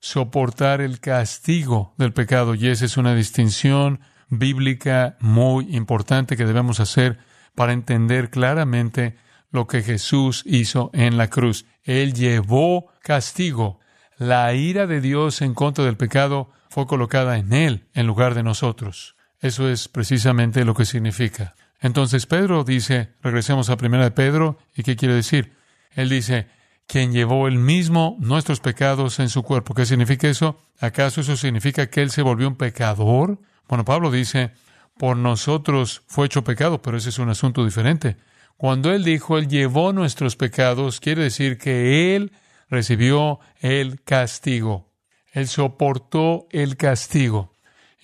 soportar 0.00 0.80
el 0.80 1.00
castigo 1.00 1.94
del 1.98 2.14
pecado, 2.14 2.54
y 2.54 2.68
esa 2.68 2.86
es 2.86 2.96
una 2.96 3.14
distinción 3.14 4.00
bíblica 4.30 5.18
muy 5.20 5.76
importante 5.76 6.36
que 6.36 6.46
debemos 6.46 6.80
hacer 6.80 7.18
para 7.54 7.74
entender 7.74 8.30
claramente 8.30 9.16
lo 9.50 9.66
que 9.66 9.82
Jesús 9.82 10.42
hizo 10.46 10.90
en 10.94 11.18
la 11.18 11.28
cruz. 11.28 11.66
Él 11.82 12.14
llevó 12.14 12.86
castigo. 13.02 13.80
La 14.16 14.54
ira 14.54 14.86
de 14.86 15.02
Dios 15.02 15.42
en 15.42 15.52
contra 15.52 15.84
del 15.84 15.96
pecado 15.96 16.50
fue 16.70 16.86
colocada 16.86 17.36
en 17.36 17.52
Él 17.52 17.88
en 17.92 18.06
lugar 18.06 18.34
de 18.34 18.42
nosotros. 18.42 19.17
Eso 19.40 19.68
es 19.68 19.88
precisamente 19.88 20.64
lo 20.64 20.74
que 20.74 20.84
significa. 20.84 21.54
Entonces 21.80 22.26
Pedro 22.26 22.64
dice, 22.64 23.14
regresemos 23.22 23.70
a 23.70 23.76
primera 23.76 24.04
de 24.04 24.10
Pedro, 24.10 24.58
¿y 24.74 24.82
qué 24.82 24.96
quiere 24.96 25.14
decir? 25.14 25.54
Él 25.92 26.08
dice, 26.08 26.48
quien 26.86 27.12
llevó 27.12 27.46
él 27.46 27.58
mismo 27.58 28.16
nuestros 28.18 28.60
pecados 28.60 29.20
en 29.20 29.28
su 29.28 29.42
cuerpo. 29.42 29.74
¿Qué 29.74 29.86
significa 29.86 30.28
eso? 30.28 30.60
¿Acaso 30.80 31.20
eso 31.20 31.36
significa 31.36 31.88
que 31.88 32.02
él 32.02 32.10
se 32.10 32.22
volvió 32.22 32.48
un 32.48 32.56
pecador? 32.56 33.38
Bueno, 33.68 33.84
Pablo 33.84 34.10
dice, 34.10 34.52
por 34.96 35.16
nosotros 35.16 36.02
fue 36.06 36.26
hecho 36.26 36.42
pecado, 36.42 36.82
pero 36.82 36.96
ese 36.96 37.10
es 37.10 37.18
un 37.18 37.28
asunto 37.28 37.64
diferente. 37.64 38.16
Cuando 38.56 38.92
Él 38.92 39.04
dijo, 39.04 39.38
Él 39.38 39.46
llevó 39.46 39.92
nuestros 39.92 40.34
pecados, 40.34 40.98
quiere 40.98 41.22
decir 41.22 41.58
que 41.58 42.16
Él 42.16 42.32
recibió 42.68 43.38
el 43.60 44.02
castigo. 44.02 44.90
Él 45.32 45.46
soportó 45.46 46.48
el 46.50 46.76
castigo. 46.76 47.54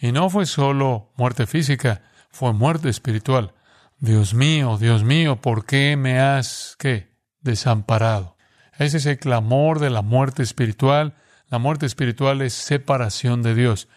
Y 0.04 0.12
no 0.12 0.28
fue 0.28 0.44
solo 0.44 1.14
muerte 1.16 1.46
física, 1.46 2.02
fue 2.28 2.52
muerte 2.52 2.90
espiritual. 2.90 3.54
Dios 4.00 4.34
mío, 4.34 4.76
Dios 4.76 5.02
mío, 5.02 5.40
¿por 5.40 5.64
qué 5.64 5.96
me 5.96 6.20
has, 6.20 6.76
qué, 6.78 7.16
desamparado? 7.40 8.36
Ese 8.78 8.98
es 8.98 9.06
el 9.06 9.18
clamor 9.18 9.78
de 9.78 9.88
la 9.88 10.02
muerte 10.02 10.42
espiritual. 10.42 11.16
La 11.48 11.58
muerte 11.58 11.86
espiritual 11.86 12.42
es 12.42 12.52
separación 12.52 13.40
de 13.40 13.54
Dios. 13.54 13.88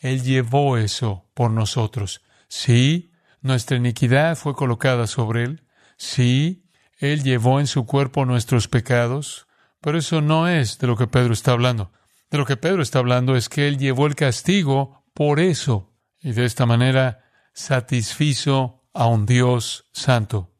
Él 0.00 0.24
llevó 0.24 0.78
eso 0.78 1.30
por 1.32 1.52
nosotros. 1.52 2.22
Sí, 2.48 3.12
nuestra 3.40 3.76
iniquidad 3.76 4.34
fue 4.34 4.56
colocada 4.56 5.06
sobre 5.06 5.44
Él. 5.44 5.62
Sí, 5.96 6.66
Él 6.98 7.22
llevó 7.22 7.60
en 7.60 7.68
su 7.68 7.86
cuerpo 7.86 8.24
nuestros 8.24 8.66
pecados. 8.66 9.46
Pero 9.80 9.96
eso 9.96 10.22
no 10.22 10.48
es 10.48 10.80
de 10.80 10.88
lo 10.88 10.96
que 10.96 11.06
Pedro 11.06 11.32
está 11.32 11.52
hablando. 11.52 11.92
De 12.32 12.38
lo 12.38 12.46
que 12.46 12.56
Pedro 12.56 12.82
está 12.82 12.98
hablando 12.98 13.36
es 13.36 13.48
que 13.48 13.68
Él 13.68 13.78
llevó 13.78 14.08
el 14.08 14.16
castigo 14.16 15.01
por 15.14 15.40
eso. 15.40 15.92
Y 16.20 16.32
de 16.32 16.44
esta 16.44 16.66
manera 16.66 17.24
satisfizo 17.52 18.84
a 18.94 19.06
un 19.06 19.26
Dios 19.26 19.86
santo. 19.92 20.50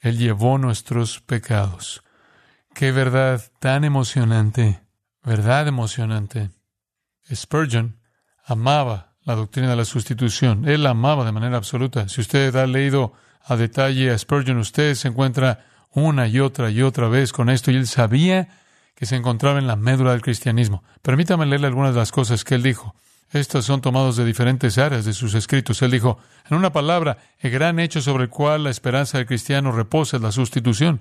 Él 0.00 0.18
llevó 0.18 0.58
nuestros 0.58 1.20
pecados. 1.20 2.02
Qué 2.74 2.90
verdad 2.90 3.42
tan 3.58 3.84
emocionante, 3.84 4.82
verdad 5.22 5.68
emocionante. 5.68 6.50
Spurgeon 7.32 8.00
amaba 8.44 9.14
la 9.24 9.34
doctrina 9.34 9.70
de 9.70 9.76
la 9.76 9.84
sustitución. 9.84 10.68
Él 10.68 10.82
la 10.82 10.90
amaba 10.90 11.24
de 11.24 11.32
manera 11.32 11.56
absoluta. 11.56 12.08
Si 12.08 12.20
usted 12.20 12.54
ha 12.56 12.66
leído 12.66 13.12
a 13.44 13.56
detalle 13.56 14.10
a 14.10 14.18
Spurgeon, 14.18 14.58
usted 14.58 14.94
se 14.94 15.08
encuentra 15.08 15.66
una 15.92 16.26
y 16.26 16.40
otra 16.40 16.70
y 16.70 16.82
otra 16.82 17.08
vez 17.08 17.32
con 17.32 17.50
esto 17.50 17.70
y 17.70 17.76
él 17.76 17.86
sabía 17.86 18.48
que 18.94 19.06
se 19.06 19.16
encontraba 19.16 19.58
en 19.58 19.66
la 19.66 19.76
médula 19.76 20.12
del 20.12 20.22
cristianismo. 20.22 20.82
Permítame 21.02 21.46
leerle 21.46 21.66
algunas 21.66 21.92
de 21.94 22.00
las 22.00 22.12
cosas 22.12 22.44
que 22.44 22.54
él 22.54 22.62
dijo. 22.62 22.94
Estas 23.32 23.64
son 23.64 23.80
tomadas 23.80 24.16
de 24.16 24.24
diferentes 24.24 24.78
áreas 24.78 25.04
de 25.04 25.12
sus 25.12 25.34
escritos. 25.34 25.80
Él 25.82 25.90
dijo, 25.90 26.18
en 26.48 26.56
una 26.56 26.72
palabra, 26.72 27.18
el 27.38 27.50
gran 27.50 27.78
hecho 27.80 28.00
sobre 28.00 28.24
el 28.24 28.30
cual 28.30 28.64
la 28.64 28.70
esperanza 28.70 29.18
del 29.18 29.26
cristiano 29.26 29.72
reposa 29.72 30.18
es 30.18 30.22
la 30.22 30.32
sustitución. 30.32 31.00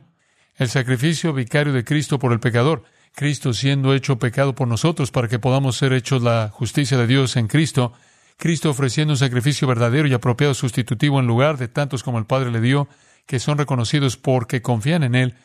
El 0.55 0.69
sacrificio 0.69 1.33
vicario 1.33 1.73
de 1.73 1.83
Cristo 1.83 2.19
por 2.19 2.31
el 2.31 2.39
pecador. 2.39 2.83
Cristo 3.13 3.53
siendo 3.53 3.93
hecho 3.93 4.17
pecado 4.17 4.55
por 4.55 4.67
nosotros 4.67 5.11
para 5.11 5.27
que 5.27 5.39
podamos 5.39 5.75
ser 5.75 5.91
hechos 5.91 6.23
la 6.23 6.50
justicia 6.50 6.97
de 6.97 7.07
Dios 7.07 7.35
en 7.35 7.47
Cristo 7.47 7.93
Cristo 8.41 8.71
ofreciendo 8.71 9.13
un 9.13 9.19
sacrificio 9.19 9.67
verdadero 9.67 10.07
y 10.07 10.13
apropiado 10.13 10.55
sustitutivo 10.55 11.19
en 11.19 11.27
lugar 11.27 11.59
de 11.59 11.67
tantos 11.67 12.01
como 12.01 12.17
el 12.17 12.25
Padre 12.25 12.50
le 12.50 12.59
dio, 12.59 12.88
que 13.27 13.38
son 13.38 13.59
reconocidos 13.59 14.17
porque 14.17 14.63
confían 14.63 15.03
en 15.03 15.13
Él. 15.13 15.35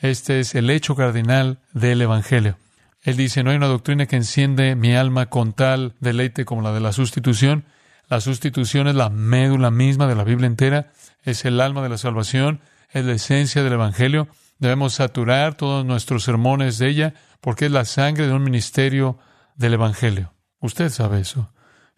Este 0.00 0.40
es 0.40 0.54
el 0.54 0.70
hecho 0.70 0.96
cardinal 0.96 1.58
del 1.74 2.00
Evangelio. 2.00 2.56
Él 3.02 3.16
dice, 3.16 3.42
no 3.42 3.50
hay 3.50 3.56
una 3.56 3.66
doctrina 3.66 4.06
que 4.06 4.16
enciende 4.16 4.74
mi 4.74 4.94
alma 4.94 5.26
con 5.26 5.52
tal 5.52 5.94
deleite 6.00 6.44
como 6.44 6.62
la 6.62 6.72
de 6.72 6.80
la 6.80 6.92
sustitución. 6.92 7.64
La 8.08 8.20
sustitución 8.20 8.88
es 8.88 8.94
la 8.94 9.10
médula 9.10 9.70
misma 9.70 10.06
de 10.06 10.14
la 10.14 10.24
Biblia 10.24 10.46
entera, 10.46 10.92
es 11.22 11.44
el 11.44 11.60
alma 11.60 11.82
de 11.82 11.90
la 11.90 11.98
salvación, 11.98 12.60
es 12.90 13.04
la 13.04 13.12
esencia 13.12 13.62
del 13.62 13.74
Evangelio. 13.74 14.28
Debemos 14.58 14.94
saturar 14.94 15.54
todos 15.54 15.84
nuestros 15.84 16.24
sermones 16.24 16.78
de 16.78 16.88
ella 16.88 17.14
porque 17.40 17.66
es 17.66 17.72
la 17.72 17.84
sangre 17.84 18.26
de 18.26 18.32
un 18.32 18.42
ministerio 18.42 19.18
del 19.54 19.74
Evangelio. 19.74 20.34
Usted 20.60 20.90
sabe 20.90 21.20
eso. 21.20 21.52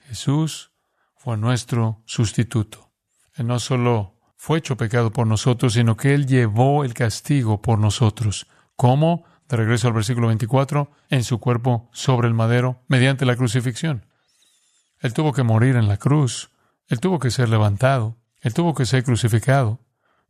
Jesús 0.08 0.72
fue 1.16 1.36
nuestro 1.36 2.02
sustituto. 2.04 2.90
Él 3.34 3.46
no 3.46 3.58
solo 3.58 4.18
fue 4.36 4.58
hecho 4.58 4.76
pecado 4.76 5.12
por 5.12 5.26
nosotros, 5.26 5.74
sino 5.74 5.96
que 5.96 6.14
Él 6.14 6.26
llevó 6.26 6.84
el 6.84 6.94
castigo 6.94 7.62
por 7.62 7.78
nosotros. 7.78 8.46
¿Cómo? 8.74 9.24
De 9.50 9.56
regreso 9.56 9.88
al 9.88 9.94
versículo 9.94 10.28
24, 10.28 10.92
en 11.08 11.24
su 11.24 11.40
cuerpo 11.40 11.90
sobre 11.92 12.28
el 12.28 12.34
madero, 12.34 12.84
mediante 12.86 13.26
la 13.26 13.34
crucifixión. 13.34 14.06
Él 15.00 15.12
tuvo 15.12 15.32
que 15.32 15.42
morir 15.42 15.74
en 15.74 15.88
la 15.88 15.96
cruz. 15.96 16.50
Él 16.86 17.00
tuvo 17.00 17.18
que 17.18 17.32
ser 17.32 17.48
levantado. 17.48 18.16
Él 18.42 18.54
tuvo 18.54 18.74
que 18.76 18.86
ser 18.86 19.02
crucificado. 19.02 19.80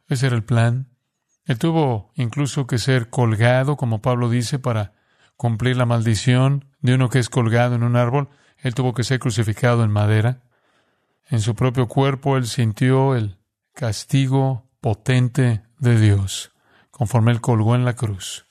Ese 0.08 0.28
era 0.28 0.36
el 0.36 0.42
plan. 0.42 0.88
Él 1.44 1.58
tuvo 1.58 2.12
incluso 2.14 2.66
que 2.66 2.78
ser 2.78 3.10
colgado, 3.10 3.76
como 3.76 4.00
Pablo 4.00 4.30
dice, 4.30 4.58
para 4.58 4.94
cumplir 5.36 5.76
la 5.76 5.84
maldición 5.84 6.64
de 6.80 6.94
uno 6.94 7.10
que 7.10 7.18
es 7.18 7.28
colgado 7.28 7.74
en 7.74 7.82
un 7.82 7.96
árbol. 7.96 8.30
Él 8.56 8.74
tuvo 8.74 8.94
que 8.94 9.04
ser 9.04 9.18
crucificado 9.18 9.84
en 9.84 9.90
madera. 9.90 10.44
En 11.28 11.42
su 11.42 11.54
propio 11.54 11.88
cuerpo 11.88 12.38
él 12.38 12.46
sintió 12.46 13.14
el 13.14 13.36
castigo 13.74 14.70
potente 14.80 15.62
de 15.78 16.00
Dios, 16.00 16.52
conforme 16.90 17.32
él 17.32 17.42
colgó 17.42 17.74
en 17.74 17.84
la 17.84 17.96
cruz. 17.96 18.46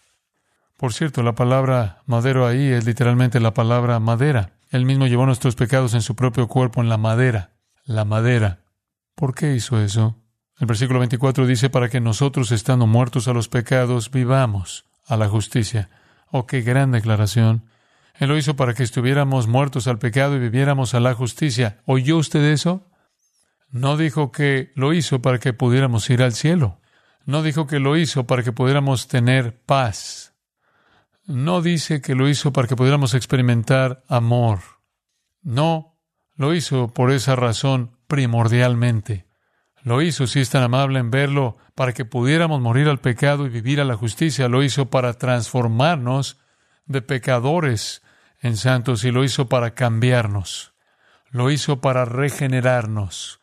Por 0.79 0.93
cierto, 0.93 1.23
la 1.23 1.35
palabra 1.35 2.03
madero 2.05 2.47
ahí 2.47 2.67
es 2.67 2.85
literalmente 2.85 3.41
la 3.41 3.53
palabra 3.53 3.99
madera. 3.99 4.53
Él 4.69 4.85
mismo 4.85 5.07
llevó 5.07 5.25
nuestros 5.25 5.55
pecados 5.55 5.93
en 5.93 6.01
su 6.01 6.15
propio 6.15 6.47
cuerpo 6.47 6.79
en 6.79 6.87
la 6.87 6.97
madera. 6.97 7.51
La 7.83 8.05
madera. 8.05 8.61
¿Por 9.13 9.35
qué 9.35 9.53
hizo 9.53 9.77
eso? 9.81 10.15
El 10.57 10.67
versículo 10.67 10.99
24 10.99 11.45
dice, 11.47 11.69
para 11.69 11.89
que 11.89 11.99
nosotros, 11.99 12.53
estando 12.53 12.87
muertos 12.87 13.27
a 13.27 13.33
los 13.33 13.49
pecados, 13.49 14.09
vivamos 14.09 14.85
a 15.05 15.17
la 15.17 15.27
justicia. 15.27 15.89
Oh, 16.31 16.47
qué 16.47 16.61
gran 16.61 16.93
declaración. 16.93 17.65
Él 18.17 18.29
lo 18.29 18.37
hizo 18.37 18.55
para 18.55 18.73
que 18.73 18.83
estuviéramos 18.83 19.47
muertos 19.47 19.85
al 19.85 19.99
pecado 19.99 20.37
y 20.37 20.39
viviéramos 20.39 20.93
a 20.93 21.01
la 21.01 21.13
justicia. 21.13 21.81
¿Oyó 21.87 22.15
usted 22.15 22.45
eso? 22.45 22.87
No 23.69 23.97
dijo 23.97 24.31
que 24.31 24.71
lo 24.75 24.93
hizo 24.93 25.21
para 25.21 25.39
que 25.39 25.51
pudiéramos 25.51 26.09
ir 26.09 26.23
al 26.23 26.31
cielo. 26.31 26.79
No 27.25 27.43
dijo 27.43 27.67
que 27.67 27.79
lo 27.79 27.97
hizo 27.97 28.27
para 28.27 28.43
que 28.43 28.53
pudiéramos 28.53 29.09
tener 29.09 29.59
paz. 29.65 30.28
No 31.29 31.61
dice 31.61 32.01
que 32.01 32.15
lo 32.15 32.27
hizo 32.27 32.51
para 32.51 32.67
que 32.67 32.75
pudiéramos 32.75 33.13
experimentar 33.13 34.03
amor. 34.07 34.61
No, 35.43 35.95
lo 36.33 36.55
hizo 36.55 36.91
por 36.91 37.11
esa 37.11 37.35
razón 37.35 37.99
primordialmente. 38.07 39.27
Lo 39.83 40.01
hizo, 40.01 40.25
si 40.25 40.39
es 40.39 40.49
tan 40.49 40.63
amable 40.63 40.97
en 40.97 41.11
verlo, 41.11 41.57
para 41.75 41.93
que 41.93 42.03
pudiéramos 42.03 42.61
morir 42.61 42.89
al 42.89 42.97
pecado 42.97 43.45
y 43.45 43.49
vivir 43.49 43.79
a 43.79 43.83
la 43.85 43.95
justicia. 43.95 44.47
Lo 44.47 44.63
hizo 44.63 44.89
para 44.89 45.13
transformarnos 45.13 46.39
de 46.87 47.03
pecadores 47.03 48.01
en 48.41 48.57
santos 48.57 49.03
y 49.03 49.11
lo 49.11 49.23
hizo 49.23 49.47
para 49.49 49.75
cambiarnos. 49.75 50.73
Lo 51.29 51.51
hizo 51.51 51.79
para 51.79 52.05
regenerarnos. 52.05 53.39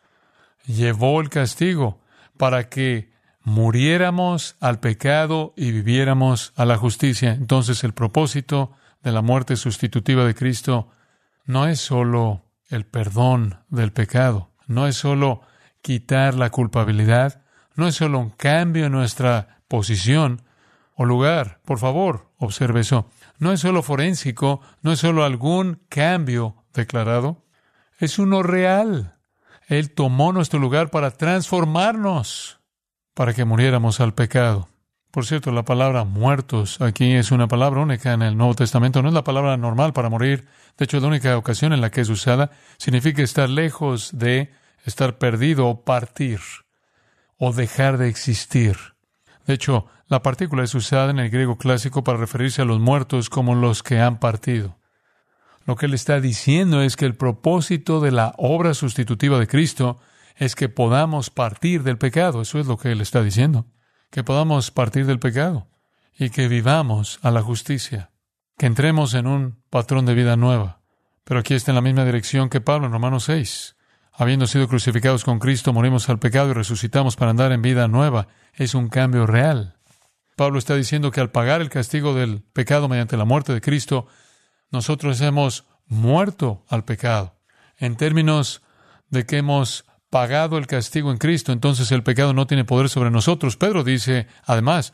Llevó 0.65 1.21
el 1.21 1.29
castigo 1.29 2.01
para 2.35 2.67
que 2.67 3.13
muriéramos 3.47 4.57
al 4.59 4.81
pecado 4.81 5.53
y 5.55 5.71
viviéramos 5.71 6.51
a 6.57 6.65
la 6.65 6.75
justicia. 6.75 7.31
Entonces 7.31 7.85
el 7.85 7.93
propósito 7.93 8.73
de 9.01 9.13
la 9.13 9.21
muerte 9.21 9.55
sustitutiva 9.55 10.25
de 10.25 10.35
Cristo 10.35 10.89
no 11.45 11.65
es 11.65 11.79
solo 11.79 12.43
el 12.69 12.85
perdón 12.85 13.63
del 13.69 13.93
pecado, 13.93 14.49
no 14.67 14.85
es 14.85 14.97
solo 14.97 15.43
quitar 15.81 16.33
la 16.33 16.49
culpabilidad, 16.49 17.41
no 17.75 17.87
es 17.87 17.95
solo 17.95 18.19
un 18.19 18.31
cambio 18.31 18.87
en 18.87 18.91
nuestra 18.91 19.61
posición 19.69 20.41
o 20.95 21.05
lugar. 21.05 21.61
Por 21.63 21.79
favor, 21.79 22.33
observe 22.39 22.81
eso. 22.81 23.09
No 23.39 23.53
es 23.53 23.61
solo 23.61 23.81
forénsico, 23.81 24.59
no 24.81 24.91
es 24.91 24.99
solo 24.99 25.23
algún 25.23 25.79
cambio 25.87 26.65
declarado, 26.73 27.45
es 27.97 28.19
uno 28.19 28.43
real. 28.43 29.13
Él 29.67 29.93
tomó 29.93 30.33
nuestro 30.33 30.59
lugar 30.59 30.89
para 30.89 31.11
transformarnos, 31.11 32.56
para 33.17 33.33
que 33.33 33.45
muriéramos 33.45 33.99
al 33.99 34.13
pecado. 34.13 34.69
Por 35.09 35.25
cierto, 35.25 35.51
la 35.51 35.65
palabra 35.65 36.03
muertos 36.03 36.79
aquí 36.81 37.13
es 37.13 37.31
una 37.31 37.47
palabra 37.47 37.81
única 37.81 38.13
en 38.13 38.21
el 38.21 38.37
Nuevo 38.37 38.53
Testamento. 38.53 39.01
No 39.01 39.07
es 39.07 39.15
la 39.15 39.23
palabra 39.23 39.57
normal 39.57 39.91
para 39.91 40.09
morir. 40.09 40.45
De 40.77 40.85
hecho, 40.85 40.99
la 40.99 41.07
única 41.07 41.35
ocasión 41.35 41.73
en 41.73 41.81
la 41.81 41.89
que 41.89 42.01
es 42.01 42.09
usada 42.09 42.51
significa 42.77 43.23
estar 43.23 43.49
lejos 43.49 44.11
de, 44.19 44.51
estar 44.85 45.17
perdido 45.17 45.65
o 45.65 45.83
partir 45.83 46.41
o 47.39 47.53
dejar 47.53 47.97
de 47.97 48.07
existir. 48.07 48.77
De 49.47 49.55
hecho, 49.55 49.87
la 50.05 50.21
partícula 50.21 50.63
es 50.63 50.75
usada 50.75 51.09
en 51.09 51.17
el 51.17 51.31
griego 51.31 51.57
clásico 51.57 52.03
para 52.03 52.19
referirse 52.19 52.61
a 52.61 52.65
los 52.65 52.79
muertos 52.79 53.31
como 53.31 53.55
los 53.55 53.81
que 53.81 53.99
han 53.99 54.19
partido. 54.19 54.77
Lo 55.65 55.75
que 55.75 55.87
él 55.87 55.95
está 55.95 56.21
diciendo 56.21 56.83
es 56.83 56.95
que 56.95 57.05
el 57.05 57.15
propósito 57.15 57.99
de 57.99 58.11
la 58.11 58.35
obra 58.37 58.75
sustitutiva 58.75 59.39
de 59.39 59.47
Cristo 59.47 59.97
es 60.37 60.55
que 60.55 60.69
podamos 60.69 61.29
partir 61.29 61.83
del 61.83 61.97
pecado. 61.97 62.41
Eso 62.41 62.59
es 62.59 62.67
lo 62.67 62.77
que 62.77 62.91
él 62.91 63.01
está 63.01 63.23
diciendo. 63.23 63.65
Que 64.11 64.23
podamos 64.23 64.71
partir 64.71 65.05
del 65.05 65.19
pecado 65.19 65.67
y 66.17 66.29
que 66.29 66.47
vivamos 66.47 67.19
a 67.23 67.31
la 67.31 67.41
justicia. 67.41 68.11
Que 68.57 68.67
entremos 68.67 69.13
en 69.13 69.27
un 69.27 69.61
patrón 69.69 70.05
de 70.05 70.13
vida 70.13 70.35
nueva. 70.35 70.81
Pero 71.23 71.39
aquí 71.39 71.53
está 71.53 71.71
en 71.71 71.75
la 71.75 71.81
misma 71.81 72.05
dirección 72.05 72.49
que 72.49 72.61
Pablo 72.61 72.87
en 72.87 72.93
Romanos 72.93 73.25
6. 73.25 73.75
Habiendo 74.13 74.47
sido 74.47 74.67
crucificados 74.67 75.23
con 75.23 75.39
Cristo, 75.39 75.73
morimos 75.73 76.09
al 76.09 76.19
pecado 76.19 76.51
y 76.51 76.53
resucitamos 76.53 77.15
para 77.15 77.31
andar 77.31 77.51
en 77.51 77.61
vida 77.61 77.87
nueva. 77.87 78.27
Es 78.53 78.73
un 78.73 78.89
cambio 78.89 79.27
real. 79.27 79.77
Pablo 80.35 80.59
está 80.59 80.75
diciendo 80.75 81.11
que 81.11 81.19
al 81.19 81.31
pagar 81.31 81.61
el 81.61 81.69
castigo 81.69 82.13
del 82.13 82.41
pecado 82.41 82.87
mediante 82.87 83.17
la 83.17 83.25
muerte 83.25 83.53
de 83.53 83.61
Cristo, 83.61 84.07
nosotros 84.71 85.19
hemos 85.21 85.65
muerto 85.87 86.63
al 86.69 86.85
pecado. 86.85 87.39
En 87.77 87.95
términos 87.95 88.61
de 89.09 89.25
que 89.25 89.37
hemos 89.37 89.85
pagado 90.09 90.57
el 90.57 90.67
castigo 90.67 91.11
en 91.11 91.17
Cristo, 91.17 91.51
entonces 91.51 91.91
el 91.91 92.03
pecado 92.03 92.33
no 92.33 92.47
tiene 92.47 92.65
poder 92.65 92.89
sobre 92.89 93.11
nosotros. 93.11 93.57
Pedro 93.57 93.83
dice, 93.83 94.27
además, 94.45 94.93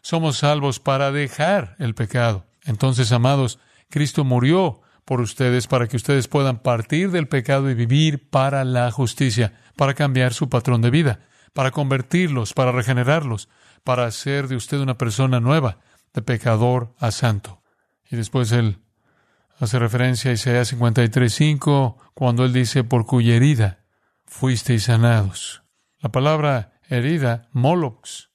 somos 0.00 0.38
salvos 0.38 0.80
para 0.80 1.12
dejar 1.12 1.76
el 1.78 1.94
pecado. 1.94 2.46
Entonces, 2.64 3.12
amados, 3.12 3.58
Cristo 3.90 4.24
murió 4.24 4.80
por 5.04 5.20
ustedes 5.20 5.66
para 5.66 5.86
que 5.86 5.96
ustedes 5.96 6.28
puedan 6.28 6.58
partir 6.58 7.10
del 7.10 7.28
pecado 7.28 7.70
y 7.70 7.74
vivir 7.74 8.30
para 8.30 8.64
la 8.64 8.90
justicia, 8.90 9.52
para 9.76 9.94
cambiar 9.94 10.32
su 10.32 10.48
patrón 10.48 10.80
de 10.80 10.90
vida, 10.90 11.20
para 11.52 11.70
convertirlos, 11.70 12.54
para 12.54 12.72
regenerarlos, 12.72 13.48
para 13.82 14.06
hacer 14.06 14.48
de 14.48 14.56
usted 14.56 14.78
una 14.78 14.96
persona 14.96 15.40
nueva, 15.40 15.78
de 16.14 16.22
pecador 16.22 16.94
a 16.98 17.10
santo. 17.10 17.62
Y 18.10 18.16
después 18.16 18.50
él 18.52 18.78
hace 19.58 19.78
referencia 19.78 20.30
a 20.30 20.34
Isaías 20.34 20.72
53.5, 20.72 21.96
cuando 22.14 22.44
él 22.44 22.52
dice, 22.52 22.82
por 22.82 23.04
cuya 23.04 23.36
herida 23.36 23.83
fuisteis 24.26 24.84
sanados. 24.84 25.62
La 26.00 26.10
palabra 26.10 26.80
herida, 26.88 27.48
molox, 27.52 28.30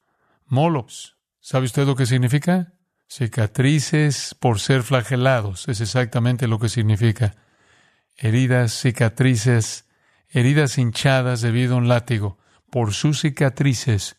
molox, 0.45 1.17
¿sabe 1.39 1.65
usted 1.65 1.86
lo 1.86 1.95
que 1.95 2.06
significa? 2.06 2.73
Cicatrices 3.08 4.36
por 4.39 4.60
ser 4.60 4.84
flagelados, 4.84 5.67
es 5.67 5.82
exactamente 5.82 6.47
lo 6.47 6.60
que 6.60 6.69
significa. 6.69 7.36
Heridas, 8.15 8.73
cicatrices, 8.73 9.88
heridas 10.30 10.78
hinchadas 10.78 11.41
debido 11.41 11.75
a 11.75 11.78
un 11.78 11.88
látigo, 11.88 12.38
por 12.69 12.93
sus 12.93 13.21
cicatrices, 13.21 14.17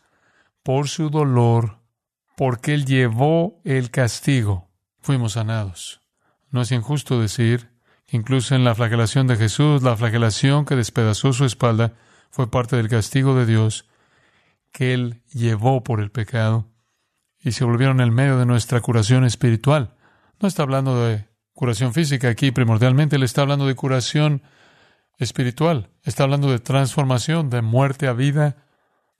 por 0.63 0.89
su 0.89 1.09
dolor, 1.09 1.79
porque 2.35 2.73
Él 2.73 2.85
llevó 2.85 3.61
el 3.63 3.91
castigo, 3.91 4.69
fuimos 4.99 5.33
sanados. 5.33 6.01
No 6.49 6.61
es 6.61 6.71
injusto 6.71 7.21
decir 7.21 7.70
incluso 8.11 8.55
en 8.55 8.63
la 8.63 8.75
flagelación 8.75 9.25
de 9.27 9.37
Jesús, 9.37 9.81
la 9.81 9.95
flagelación 9.95 10.65
que 10.65 10.75
despedazó 10.75 11.33
su 11.33 11.45
espalda 11.45 11.93
fue 12.29 12.51
parte 12.51 12.75
del 12.75 12.89
castigo 12.89 13.35
de 13.35 13.45
Dios 13.45 13.85
que 14.71 14.93
Él 14.93 15.21
llevó 15.33 15.83
por 15.83 15.99
el 16.01 16.11
pecado 16.11 16.69
y 17.39 17.53
se 17.53 17.63
volvieron 17.63 17.99
el 18.01 18.11
medio 18.11 18.37
de 18.37 18.45
nuestra 18.45 18.81
curación 18.81 19.25
espiritual. 19.25 19.95
No 20.39 20.47
está 20.47 20.63
hablando 20.63 21.03
de 21.03 21.27
curación 21.53 21.93
física 21.93 22.29
aquí 22.29 22.51
primordialmente, 22.51 23.15
Él 23.15 23.23
está 23.23 23.41
hablando 23.41 23.65
de 23.65 23.75
curación 23.75 24.43
espiritual, 25.17 25.89
está 26.03 26.23
hablando 26.23 26.51
de 26.51 26.59
transformación, 26.59 27.49
de 27.49 27.61
muerte 27.61 28.07
a 28.07 28.13
vida, 28.13 28.65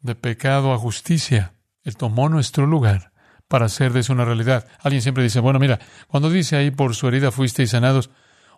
de 0.02 0.16
pecado 0.16 0.74
a 0.74 0.78
justicia. 0.78 1.54
Él 1.84 1.96
tomó 1.96 2.30
nuestro 2.30 2.66
lugar 2.66 3.12
para 3.48 3.66
hacer 3.66 3.94
de 3.94 4.00
eso 4.02 4.14
una 4.14 4.26
realidad. 4.26 4.68
Alguien 4.80 5.02
siempre 5.02 5.24
dice, 5.24 5.40
bueno, 5.40 5.60
mira, 5.60 5.80
cuando 6.08 6.30
dice 6.30 6.56
ahí 6.56 6.72
por 6.72 6.96
su 6.96 7.08
herida 7.08 7.32
fuisteis 7.32 7.72
sanados, 7.72 8.10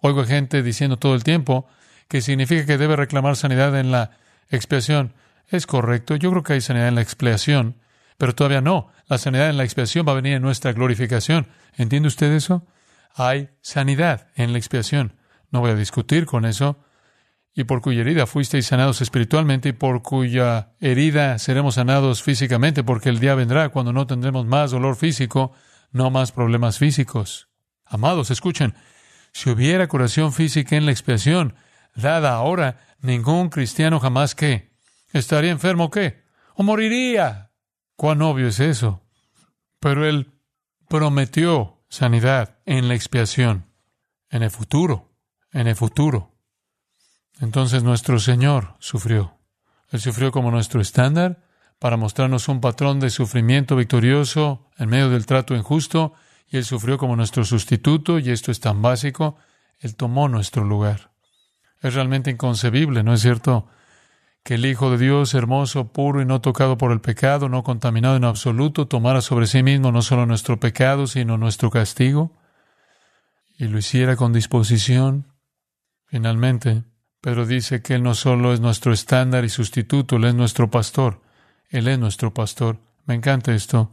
oigo 0.03 0.25
gente 0.25 0.61
diciendo 0.61 0.97
todo 0.97 1.15
el 1.15 1.23
tiempo 1.23 1.65
que 2.09 2.21
significa 2.21 2.65
que 2.65 2.77
debe 2.77 2.95
reclamar 2.95 3.37
sanidad 3.37 3.79
en 3.79 3.91
la 3.91 4.11
expiación. 4.49 5.13
Es 5.47 5.65
correcto, 5.65 6.15
yo 6.17 6.29
creo 6.29 6.43
que 6.43 6.53
hay 6.53 6.61
sanidad 6.61 6.89
en 6.89 6.95
la 6.95 7.01
expiación, 7.01 7.77
pero 8.17 8.35
todavía 8.35 8.61
no. 8.61 8.91
La 9.07 9.17
sanidad 9.17 9.49
en 9.49 9.57
la 9.57 9.63
expiación 9.63 10.05
va 10.07 10.11
a 10.11 10.15
venir 10.15 10.33
en 10.33 10.41
nuestra 10.41 10.73
glorificación. 10.73 11.47
¿Entiende 11.77 12.07
usted 12.07 12.31
eso? 12.33 12.67
Hay 13.15 13.49
sanidad 13.61 14.27
en 14.35 14.51
la 14.51 14.57
expiación. 14.57 15.15
No 15.51 15.61
voy 15.61 15.71
a 15.71 15.75
discutir 15.75 16.25
con 16.25 16.45
eso 16.45 16.83
y 17.55 17.63
por 17.63 17.81
cuya 17.81 18.01
herida 18.01 18.25
fuisteis 18.25 18.65
sanados 18.65 19.01
espiritualmente 19.01 19.69
y 19.69 19.73
por 19.73 20.01
cuya 20.01 20.73
herida 20.81 21.39
seremos 21.39 21.75
sanados 21.75 22.23
físicamente, 22.23 22.83
porque 22.83 23.09
el 23.09 23.19
día 23.19 23.35
vendrá 23.35 23.69
cuando 23.69 23.93
no 23.93 24.05
tendremos 24.05 24.45
más 24.45 24.71
dolor 24.71 24.95
físico, 24.95 25.53
no 25.91 26.09
más 26.09 26.31
problemas 26.31 26.77
físicos. 26.77 27.49
Amados, 27.85 28.31
escuchen, 28.31 28.73
si 29.33 29.49
hubiera 29.49 29.87
curación 29.87 30.31
física 30.31 30.75
en 30.75 30.85
la 30.85 30.91
expiación, 30.91 31.55
dada 31.95 32.33
ahora, 32.33 32.79
ningún 33.01 33.49
cristiano 33.49 33.99
jamás 33.99 34.35
que 34.35 34.71
estaría 35.11 35.51
enfermo 35.51 35.91
qué, 35.91 36.23
o 36.55 36.63
moriría. 36.63 37.51
Cuán 37.95 38.21
obvio 38.21 38.47
es 38.47 38.59
eso. 38.59 39.01
Pero 39.79 40.07
él 40.07 40.31
prometió 40.87 41.83
sanidad 41.89 42.57
en 42.65 42.87
la 42.87 42.95
expiación, 42.95 43.65
en 44.29 44.43
el 44.43 44.51
futuro, 44.51 45.11
en 45.51 45.67
el 45.67 45.75
futuro. 45.75 46.33
Entonces 47.39 47.83
nuestro 47.83 48.19
Señor 48.19 48.75
sufrió. 48.79 49.37
Él 49.89 49.99
sufrió 49.99 50.31
como 50.31 50.51
nuestro 50.51 50.81
estándar 50.81 51.43
para 51.79 51.97
mostrarnos 51.97 52.47
un 52.47 52.61
patrón 52.61 52.99
de 52.99 53.09
sufrimiento 53.09 53.75
victorioso 53.75 54.69
en 54.77 54.89
medio 54.89 55.09
del 55.09 55.25
trato 55.25 55.55
injusto, 55.55 56.13
Él 56.57 56.65
sufrió 56.65 56.97
como 56.97 57.15
nuestro 57.15 57.45
sustituto, 57.45 58.19
y 58.19 58.29
esto 58.29 58.51
es 58.51 58.59
tan 58.59 58.81
básico, 58.81 59.37
Él 59.79 59.95
tomó 59.95 60.29
nuestro 60.29 60.63
lugar. 60.63 61.11
Es 61.81 61.93
realmente 61.93 62.31
inconcebible, 62.31 63.03
¿no 63.03 63.13
es 63.13 63.21
cierto? 63.21 63.67
Que 64.43 64.55
el 64.55 64.65
Hijo 64.65 64.91
de 64.91 64.97
Dios, 64.97 65.33
hermoso, 65.33 65.91
puro 65.91 66.21
y 66.21 66.25
no 66.25 66.41
tocado 66.41 66.77
por 66.77 66.91
el 66.91 67.01
pecado, 67.01 67.49
no 67.49 67.63
contaminado 67.63 68.15
en 68.15 68.23
absoluto, 68.23 68.87
tomara 68.87 69.21
sobre 69.21 69.47
sí 69.47 69.63
mismo 69.63 69.91
no 69.91 70.01
solo 70.01 70.25
nuestro 70.25 70.59
pecado, 70.59 71.07
sino 71.07 71.37
nuestro 71.37 71.71
castigo, 71.71 72.31
y 73.57 73.65
lo 73.67 73.77
hiciera 73.77 74.15
con 74.15 74.33
disposición. 74.33 75.27
Finalmente, 76.05 76.83
Pedro 77.21 77.45
dice 77.45 77.81
que 77.81 77.95
Él 77.95 78.03
no 78.03 78.15
solo 78.15 78.53
es 78.53 78.59
nuestro 78.59 78.91
estándar 78.91 79.45
y 79.45 79.49
sustituto, 79.49 80.17
Él 80.17 80.25
es 80.25 80.35
nuestro 80.35 80.69
pastor. 80.69 81.21
Él 81.69 81.87
es 81.87 81.97
nuestro 81.97 82.33
pastor. 82.33 82.77
Me 83.05 83.15
encanta 83.15 83.55
esto. 83.55 83.91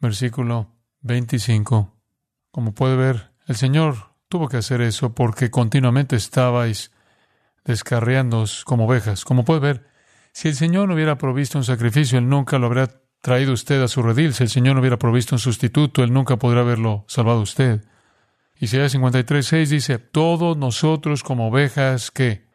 Versículo 0.00 0.70
25. 1.02 1.97
Como 2.58 2.74
puede 2.74 2.96
ver, 2.96 3.30
el 3.46 3.54
Señor 3.54 4.14
tuvo 4.28 4.48
que 4.48 4.56
hacer 4.56 4.80
eso 4.80 5.14
porque 5.14 5.48
continuamente 5.48 6.16
estabais 6.16 6.90
descarriándoos 7.64 8.64
como 8.64 8.86
ovejas. 8.86 9.24
Como 9.24 9.44
puede 9.44 9.60
ver, 9.60 9.86
si 10.32 10.48
el 10.48 10.56
Señor 10.56 10.88
no 10.88 10.94
hubiera 10.94 11.18
provisto 11.18 11.56
un 11.56 11.62
sacrificio, 11.62 12.18
Él 12.18 12.28
nunca 12.28 12.58
lo 12.58 12.66
habría 12.66 12.90
traído 13.22 13.52
usted 13.52 13.80
a 13.80 13.86
su 13.86 14.02
redil. 14.02 14.34
Si 14.34 14.42
el 14.42 14.48
Señor 14.48 14.74
no 14.74 14.80
hubiera 14.80 14.98
provisto 14.98 15.36
un 15.36 15.38
sustituto, 15.38 16.02
Él 16.02 16.12
nunca 16.12 16.36
podría 16.36 16.62
haberlo 16.62 17.04
salvado 17.06 17.38
a 17.38 17.42
usted. 17.42 17.84
Isaías 18.56 18.92
53.6 18.92 19.68
dice, 19.68 20.00
todos 20.00 20.56
nosotros 20.56 21.22
como 21.22 21.50
ovejas 21.50 22.10
que 22.10 22.48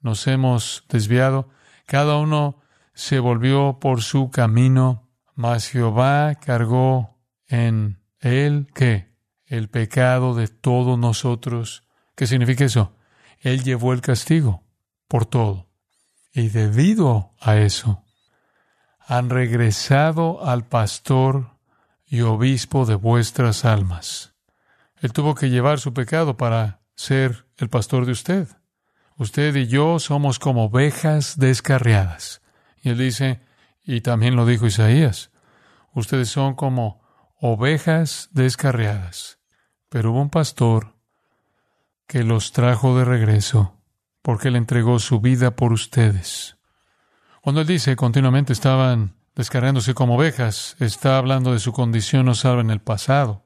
nos 0.00 0.26
hemos 0.26 0.86
desviado, 0.88 1.50
cada 1.84 2.16
uno 2.16 2.62
se 2.94 3.18
volvió 3.18 3.76
por 3.78 4.00
su 4.00 4.30
camino, 4.30 5.10
mas 5.34 5.68
Jehová 5.68 6.36
cargó 6.36 7.18
en 7.46 8.00
él 8.20 8.66
que 8.74 9.09
el 9.50 9.68
pecado 9.68 10.34
de 10.34 10.46
todos 10.46 10.96
nosotros. 10.96 11.82
¿Qué 12.14 12.26
significa 12.26 12.64
eso? 12.64 12.96
Él 13.40 13.64
llevó 13.64 13.92
el 13.92 14.00
castigo 14.00 14.62
por 15.08 15.26
todo. 15.26 15.68
Y 16.32 16.48
debido 16.48 17.34
a 17.40 17.56
eso, 17.56 18.04
han 19.00 19.28
regresado 19.28 20.46
al 20.46 20.64
pastor 20.66 21.56
y 22.06 22.20
obispo 22.20 22.86
de 22.86 22.94
vuestras 22.94 23.64
almas. 23.64 24.34
Él 25.00 25.12
tuvo 25.12 25.34
que 25.34 25.50
llevar 25.50 25.80
su 25.80 25.92
pecado 25.92 26.36
para 26.36 26.82
ser 26.94 27.46
el 27.56 27.68
pastor 27.68 28.06
de 28.06 28.12
usted. 28.12 28.46
Usted 29.16 29.56
y 29.56 29.66
yo 29.66 29.98
somos 29.98 30.38
como 30.38 30.66
ovejas 30.66 31.38
descarriadas. 31.38 32.40
Y 32.82 32.90
él 32.90 32.98
dice, 32.98 33.40
y 33.84 34.00
también 34.00 34.36
lo 34.36 34.46
dijo 34.46 34.66
Isaías, 34.66 35.32
ustedes 35.92 36.28
son 36.28 36.54
como 36.54 37.02
ovejas 37.40 38.28
descarriadas. 38.30 39.39
Pero 39.90 40.12
hubo 40.12 40.22
un 40.22 40.30
pastor 40.30 40.94
que 42.06 42.24
los 42.24 42.52
trajo 42.52 42.96
de 42.96 43.04
regreso 43.04 43.76
porque 44.22 44.48
él 44.48 44.56
entregó 44.56 44.98
su 44.98 45.20
vida 45.20 45.56
por 45.56 45.72
ustedes. 45.72 46.56
Cuando 47.42 47.60
él 47.60 47.66
dice 47.66 47.96
continuamente 47.96 48.52
estaban 48.52 49.14
descargándose 49.34 49.94
como 49.94 50.16
ovejas, 50.16 50.76
está 50.78 51.18
hablando 51.18 51.52
de 51.52 51.58
su 51.58 51.72
condición 51.72 52.26
no 52.26 52.34
salva 52.34 52.60
en 52.60 52.70
el 52.70 52.80
pasado. 52.80 53.44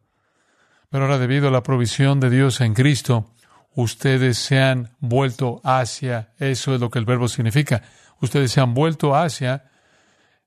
Pero 0.90 1.04
ahora 1.04 1.18
debido 1.18 1.48
a 1.48 1.50
la 1.50 1.62
provisión 1.62 2.20
de 2.20 2.30
Dios 2.30 2.61
en 2.61 2.74
Cristo, 2.74 3.33
ustedes 3.74 4.38
se 4.38 4.61
han 4.61 4.94
vuelto 5.00 5.61
hacia, 5.64 6.35
eso 6.38 6.74
es 6.74 6.80
lo 6.80 6.90
que 6.90 6.98
el 6.98 7.04
verbo 7.04 7.28
significa, 7.28 7.83
ustedes 8.20 8.52
se 8.52 8.61
han 8.61 8.74
vuelto 8.74 9.14
hacia, 9.14 9.70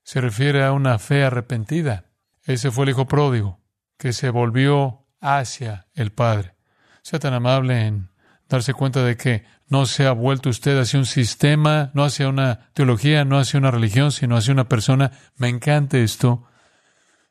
se 0.02 0.20
refiere 0.20 0.64
a 0.64 0.72
una 0.72 0.98
fe 0.98 1.24
arrepentida. 1.24 2.04
Ese 2.44 2.70
fue 2.70 2.84
el 2.84 2.90
hijo 2.90 3.06
pródigo, 3.06 3.60
que 3.98 4.12
se 4.12 4.30
volvió 4.30 5.07
hacia 5.20 5.86
el 5.94 6.12
Padre. 6.12 6.54
Sea 7.02 7.18
tan 7.18 7.34
amable 7.34 7.86
en 7.86 8.10
darse 8.48 8.74
cuenta 8.74 9.02
de 9.02 9.16
que 9.16 9.44
no 9.68 9.86
se 9.86 10.06
ha 10.06 10.12
vuelto 10.12 10.48
usted 10.48 10.78
hacia 10.78 10.98
un 10.98 11.06
sistema, 11.06 11.90
no 11.94 12.04
hacia 12.04 12.28
una 12.28 12.70
teología, 12.72 13.24
no 13.24 13.38
hacia 13.38 13.58
una 13.58 13.70
religión, 13.70 14.12
sino 14.12 14.36
hacia 14.36 14.52
una 14.52 14.68
persona. 14.68 15.12
Me 15.36 15.48
encanta 15.48 15.98
esto. 15.98 16.44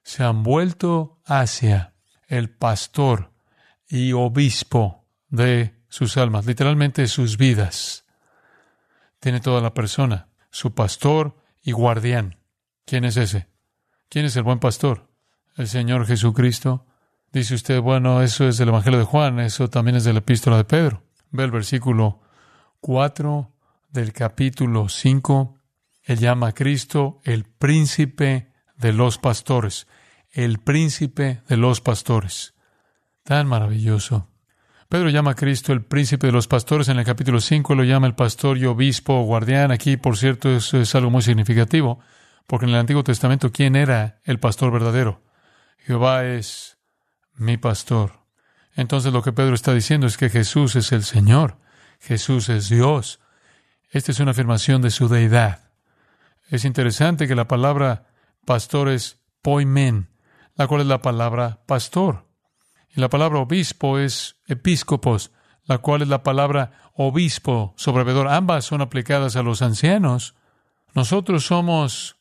Se 0.04 0.24
han 0.24 0.44
vuelto 0.44 1.20
hacia 1.26 1.94
el 2.28 2.50
pastor 2.50 3.34
y 3.88 4.14
obispo 4.14 5.08
de 5.30 5.78
sus 5.90 6.18
almas, 6.18 6.46
literalmente 6.46 7.08
sus 7.08 7.38
vidas. 7.38 8.06
Tiene 9.20 9.40
toda 9.40 9.62
la 9.62 9.74
persona, 9.74 10.30
su 10.52 10.74
pastor 10.74 11.38
y 11.62 11.72
guardián. 11.72 12.40
¿Quién 12.86 13.04
es 13.04 13.18
ese? 13.18 13.48
¿Quién 14.10 14.26
es 14.26 14.36
el 14.36 14.44
buen 14.44 14.60
pastor? 14.60 15.10
El 15.56 15.68
Señor 15.68 16.06
Jesucristo. 16.06 16.87
Dice 17.32 17.56
usted, 17.56 17.82
bueno, 17.82 18.22
eso 18.22 18.48
es 18.48 18.58
del 18.58 18.70
Evangelio 18.70 19.00
de 19.00 19.06
Juan, 19.06 19.40
eso 19.40 19.70
también 19.70 19.98
es 19.98 20.04
de 20.06 20.14
la 20.14 20.20
epístola 20.20 20.58
de 20.58 20.64
Pedro. 20.64 21.04
Ve 21.32 21.44
el 21.44 21.52
versículo 21.52 22.22
4 22.80 23.52
del 23.90 24.14
capítulo 24.14 24.88
5. 24.88 25.58
Él 26.04 26.20
llama 26.20 26.48
a 26.48 26.52
Cristo 26.54 27.20
el 27.24 27.44
príncipe 27.44 28.54
de 28.78 28.94
los 28.94 29.18
pastores, 29.18 29.88
el 30.32 30.60
príncipe 30.60 31.42
de 31.48 31.58
los 31.58 31.82
pastores. 31.82 32.54
Tan 33.24 33.48
maravilloso. 33.48 34.30
Pedro 34.88 35.10
llama 35.10 35.32
a 35.32 35.36
Cristo 35.36 35.74
el 35.74 35.84
príncipe 35.84 36.28
de 36.28 36.34
los 36.34 36.48
pastores 36.48 36.88
en 36.88 36.98
el 36.98 37.04
capítulo 37.04 37.42
5, 37.42 37.76
lo 37.76 37.84
llama 37.84 38.08
el 38.08 38.16
pastor 38.16 38.58
y 38.58 38.66
obispo 38.66 39.20
o 39.20 39.24
guardián. 39.24 39.72
Aquí, 39.72 39.98
por 39.98 40.16
cierto, 40.16 40.50
eso 40.50 40.80
es 40.80 40.96
algo 40.96 41.10
muy 41.10 41.22
significativo, 41.22 42.00
porque 42.46 42.68
en 42.68 42.72
el 42.72 42.78
Antiguo 42.78 43.04
Testamento, 43.04 43.52
¿quién 43.52 43.76
era 43.76 44.22
el 44.24 44.40
pastor 44.40 44.72
verdadero? 44.72 45.22
Jehová 45.80 46.26
es 46.26 46.77
mi 47.38 47.58
pastor. 47.58 48.20
Entonces 48.76 49.14
lo 49.14 49.24
que 49.24 49.34
Pedro 49.34 49.56
está 49.56 49.74
diciendo 49.74 50.08
es 50.08 50.18
que 50.18 50.30
Jesús 50.30 50.76
es 50.76 50.92
el 50.92 51.04
Señor, 51.04 51.58
Jesús 52.00 52.50
es 52.50 52.70
Dios. 52.70 53.20
Esta 53.90 54.12
es 54.12 54.20
una 54.20 54.32
afirmación 54.32 54.82
de 54.82 54.92
su 54.92 55.08
deidad. 55.08 55.72
Es 56.50 56.66
interesante 56.66 57.28
que 57.28 57.36
la 57.36 57.48
palabra 57.48 58.08
pastor 58.46 58.90
es 58.90 59.20
poimen, 59.42 60.10
la 60.56 60.68
cual 60.68 60.82
es 60.82 60.88
la 60.88 61.02
palabra 61.02 61.64
pastor. 61.66 62.28
Y 62.96 63.02
la 63.02 63.10
palabra 63.10 63.40
obispo 63.40 64.00
es 64.00 64.36
episcopos, 64.48 65.32
la 65.66 65.80
cual 65.80 66.02
es 66.02 66.08
la 66.08 66.24
palabra 66.24 66.92
obispo, 66.94 67.74
sobrevedor. 67.78 68.28
Ambas 68.28 68.66
son 68.66 68.82
aplicadas 68.82 69.36
a 69.36 69.44
los 69.44 69.62
ancianos. 69.62 70.36
Nosotros 70.94 71.46
somos 71.46 72.18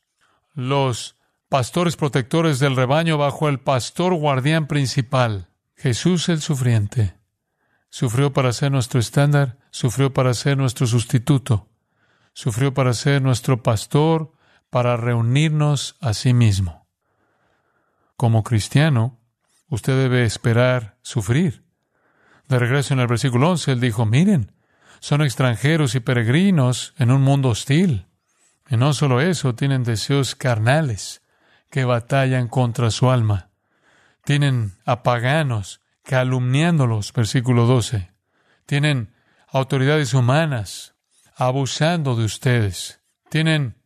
los 0.54 1.15
pastores 1.48 1.96
protectores 1.96 2.58
del 2.58 2.76
rebaño 2.76 3.18
bajo 3.18 3.48
el 3.48 3.60
pastor 3.60 4.14
guardián 4.14 4.66
principal, 4.66 5.48
Jesús 5.76 6.28
el 6.28 6.40
sufriente. 6.40 7.14
Sufrió 7.88 8.32
para 8.32 8.52
ser 8.52 8.72
nuestro 8.72 8.98
estándar, 8.98 9.58
sufrió 9.70 10.12
para 10.12 10.34
ser 10.34 10.56
nuestro 10.56 10.86
sustituto, 10.86 11.68
sufrió 12.32 12.74
para 12.74 12.92
ser 12.94 13.22
nuestro 13.22 13.62
pastor, 13.62 14.32
para 14.70 14.96
reunirnos 14.96 15.96
a 16.00 16.12
sí 16.12 16.34
mismo. 16.34 16.86
Como 18.16 18.42
cristiano, 18.42 19.20
usted 19.68 19.96
debe 19.96 20.24
esperar 20.24 20.98
sufrir. 21.02 21.64
De 22.48 22.58
regreso 22.58 22.94
en 22.94 23.00
el 23.00 23.06
versículo 23.06 23.50
11, 23.50 23.72
él 23.72 23.80
dijo, 23.80 24.04
miren, 24.04 24.52
son 25.00 25.22
extranjeros 25.22 25.94
y 25.94 26.00
peregrinos 26.00 26.94
en 26.98 27.10
un 27.10 27.22
mundo 27.22 27.50
hostil. 27.50 28.06
Y 28.68 28.76
no 28.76 28.92
solo 28.92 29.20
eso, 29.20 29.54
tienen 29.54 29.84
deseos 29.84 30.34
carnales 30.34 31.22
que 31.76 31.84
batallan 31.84 32.48
contra 32.48 32.90
su 32.90 33.10
alma. 33.10 33.50
Tienen 34.24 34.78
a 34.86 35.02
paganos 35.02 35.82
calumniándolos, 36.04 37.12
versículo 37.12 37.66
12. 37.66 38.12
Tienen 38.64 39.12
autoridades 39.46 40.14
humanas 40.14 40.94
abusando 41.36 42.16
de 42.16 42.24
ustedes. 42.24 43.02
Tienen 43.28 43.76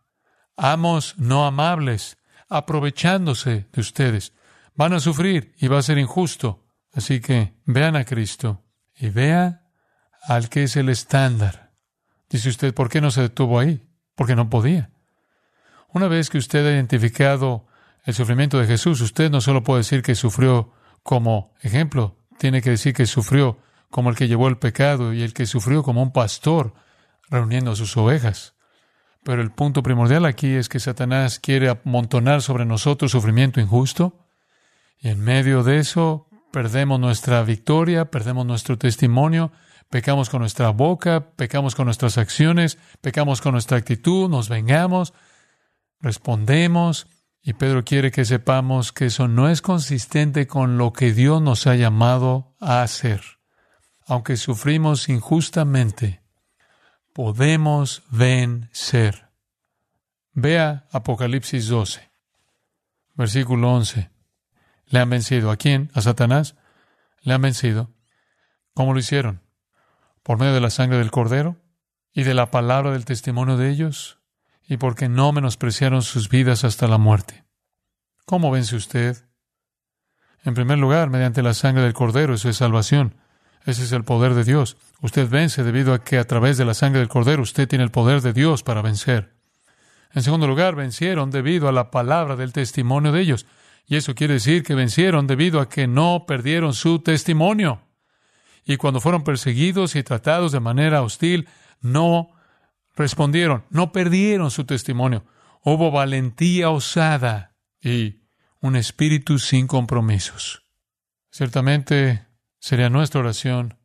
amos 0.56 1.18
no 1.18 1.44
amables 1.46 2.16
aprovechándose 2.48 3.66
de 3.72 3.80
ustedes 3.80 4.34
van 4.76 4.92
a 4.92 5.00
sufrir 5.00 5.56
y 5.58 5.66
va 5.66 5.80
a 5.80 5.82
ser 5.82 5.98
injusto. 5.98 6.64
Así 6.92 7.20
que 7.20 7.54
vean 7.64 7.96
a 7.96 8.04
Cristo 8.04 8.62
y 8.94 9.08
vea 9.08 9.68
al 10.28 10.48
que 10.48 10.62
es 10.62 10.76
el 10.76 10.90
estándar. 10.90 11.72
Dice 12.28 12.50
usted, 12.50 12.72
¿por 12.72 12.88
qué 12.88 13.00
no 13.00 13.10
se 13.10 13.22
detuvo 13.22 13.58
ahí? 13.58 13.84
Porque 14.14 14.36
no 14.36 14.48
podía. 14.48 14.92
Una 15.88 16.06
vez 16.06 16.30
que 16.30 16.38
usted 16.38 16.64
ha 16.64 16.70
identificado 16.70 17.66
el 18.04 18.14
sufrimiento 18.14 18.58
de 18.58 18.66
Jesús, 18.66 19.00
usted 19.00 19.30
no 19.30 19.40
solo 19.40 19.62
puede 19.62 19.80
decir 19.80 20.02
que 20.02 20.14
sufrió 20.14 20.72
como 21.02 21.54
ejemplo, 21.60 22.16
tiene 22.38 22.62
que 22.62 22.70
decir 22.70 22.94
que 22.94 23.06
sufrió 23.06 23.58
como 23.90 24.10
el 24.10 24.16
que 24.16 24.28
llevó 24.28 24.48
el 24.48 24.58
pecado 24.58 25.12
y 25.12 25.22
el 25.22 25.34
que 25.34 25.46
sufrió 25.46 25.82
como 25.82 26.02
un 26.02 26.12
pastor 26.12 26.74
reuniendo 27.28 27.72
a 27.72 27.76
sus 27.76 27.96
ovejas. 27.96 28.54
Pero 29.22 29.42
el 29.42 29.50
punto 29.50 29.82
primordial 29.82 30.24
aquí 30.24 30.54
es 30.54 30.68
que 30.68 30.80
Satanás 30.80 31.38
quiere 31.38 31.68
amontonar 31.68 32.40
sobre 32.42 32.64
nosotros 32.64 33.12
sufrimiento 33.12 33.60
injusto 33.60 34.26
y 34.98 35.08
en 35.08 35.20
medio 35.20 35.62
de 35.62 35.78
eso 35.78 36.28
perdemos 36.52 36.98
nuestra 36.98 37.42
victoria, 37.42 38.10
perdemos 38.10 38.46
nuestro 38.46 38.78
testimonio, 38.78 39.52
pecamos 39.90 40.30
con 40.30 40.40
nuestra 40.40 40.70
boca, 40.70 41.32
pecamos 41.36 41.74
con 41.74 41.86
nuestras 41.86 42.16
acciones, 42.18 42.78
pecamos 43.00 43.40
con 43.40 43.52
nuestra 43.52 43.76
actitud, 43.76 44.28
nos 44.28 44.48
vengamos, 44.48 45.12
respondemos. 46.00 47.06
Y 47.42 47.54
Pedro 47.54 47.84
quiere 47.84 48.10
que 48.10 48.24
sepamos 48.24 48.92
que 48.92 49.06
eso 49.06 49.26
no 49.26 49.48
es 49.48 49.62
consistente 49.62 50.46
con 50.46 50.76
lo 50.76 50.92
que 50.92 51.12
Dios 51.12 51.40
nos 51.40 51.66
ha 51.66 51.74
llamado 51.74 52.54
a 52.60 52.82
hacer. 52.82 53.22
Aunque 54.06 54.36
sufrimos 54.36 55.08
injustamente, 55.08 56.22
podemos 57.14 58.02
vencer. 58.10 59.30
Vea 60.32 60.86
Apocalipsis 60.92 61.68
12, 61.68 62.10
versículo 63.14 63.72
11. 63.72 64.10
Le 64.86 64.98
han 64.98 65.08
vencido. 65.08 65.50
¿A 65.50 65.56
quién? 65.56 65.90
¿A 65.94 66.02
Satanás? 66.02 66.56
Le 67.22 67.32
han 67.34 67.42
vencido. 67.42 67.90
¿Cómo 68.74 68.92
lo 68.92 68.98
hicieron? 68.98 69.42
¿Por 70.22 70.38
medio 70.38 70.52
de 70.52 70.60
la 70.60 70.70
sangre 70.70 70.98
del 70.98 71.10
cordero? 71.10 71.56
¿Y 72.12 72.24
de 72.24 72.34
la 72.34 72.50
palabra 72.50 72.90
del 72.92 73.04
testimonio 73.04 73.56
de 73.56 73.70
ellos? 73.70 74.19
¿Y 74.70 74.76
porque 74.76 75.08
no 75.08 75.32
menospreciaron 75.32 76.00
sus 76.00 76.28
vidas 76.28 76.62
hasta 76.62 76.86
la 76.86 76.96
muerte? 76.96 77.42
¿Cómo 78.24 78.52
vence 78.52 78.76
usted? 78.76 79.16
En 80.44 80.54
primer 80.54 80.78
lugar, 80.78 81.10
mediante 81.10 81.42
la 81.42 81.54
sangre 81.54 81.82
del 81.82 81.92
cordero, 81.92 82.34
eso 82.34 82.48
es 82.48 82.58
salvación. 82.58 83.16
Ese 83.66 83.82
es 83.82 83.90
el 83.90 84.04
poder 84.04 84.34
de 84.34 84.44
Dios. 84.44 84.76
Usted 85.02 85.28
vence 85.28 85.64
debido 85.64 85.92
a 85.92 86.04
que 86.04 86.18
a 86.18 86.24
través 86.24 86.56
de 86.56 86.64
la 86.64 86.74
sangre 86.74 87.00
del 87.00 87.08
cordero 87.08 87.42
usted 87.42 87.66
tiene 87.66 87.82
el 87.82 87.90
poder 87.90 88.20
de 88.20 88.32
Dios 88.32 88.62
para 88.62 88.80
vencer. 88.80 89.34
En 90.12 90.22
segundo 90.22 90.46
lugar, 90.46 90.76
vencieron 90.76 91.32
debido 91.32 91.68
a 91.68 91.72
la 91.72 91.90
palabra 91.90 92.36
del 92.36 92.52
testimonio 92.52 93.10
de 93.10 93.22
ellos. 93.22 93.46
Y 93.86 93.96
eso 93.96 94.14
quiere 94.14 94.34
decir 94.34 94.62
que 94.62 94.76
vencieron 94.76 95.26
debido 95.26 95.60
a 95.60 95.68
que 95.68 95.88
no 95.88 96.26
perdieron 96.28 96.74
su 96.74 97.00
testimonio. 97.00 97.82
Y 98.64 98.76
cuando 98.76 99.00
fueron 99.00 99.24
perseguidos 99.24 99.96
y 99.96 100.04
tratados 100.04 100.52
de 100.52 100.60
manera 100.60 101.02
hostil, 101.02 101.48
no 101.80 102.30
respondieron, 103.00 103.64
no 103.70 103.92
perdieron 103.92 104.50
su 104.50 104.64
testimonio. 104.64 105.24
hubo 105.62 105.90
valentía 105.90 106.70
osada 106.70 107.56
y 107.82 108.20
un 108.60 108.76
espíritu 108.76 109.38
sin 109.38 109.66
compromisos. 109.66 110.62
Ciertamente 111.30 112.26
sería 112.58 112.88
nuestra 112.90 113.20
oración 113.20 113.78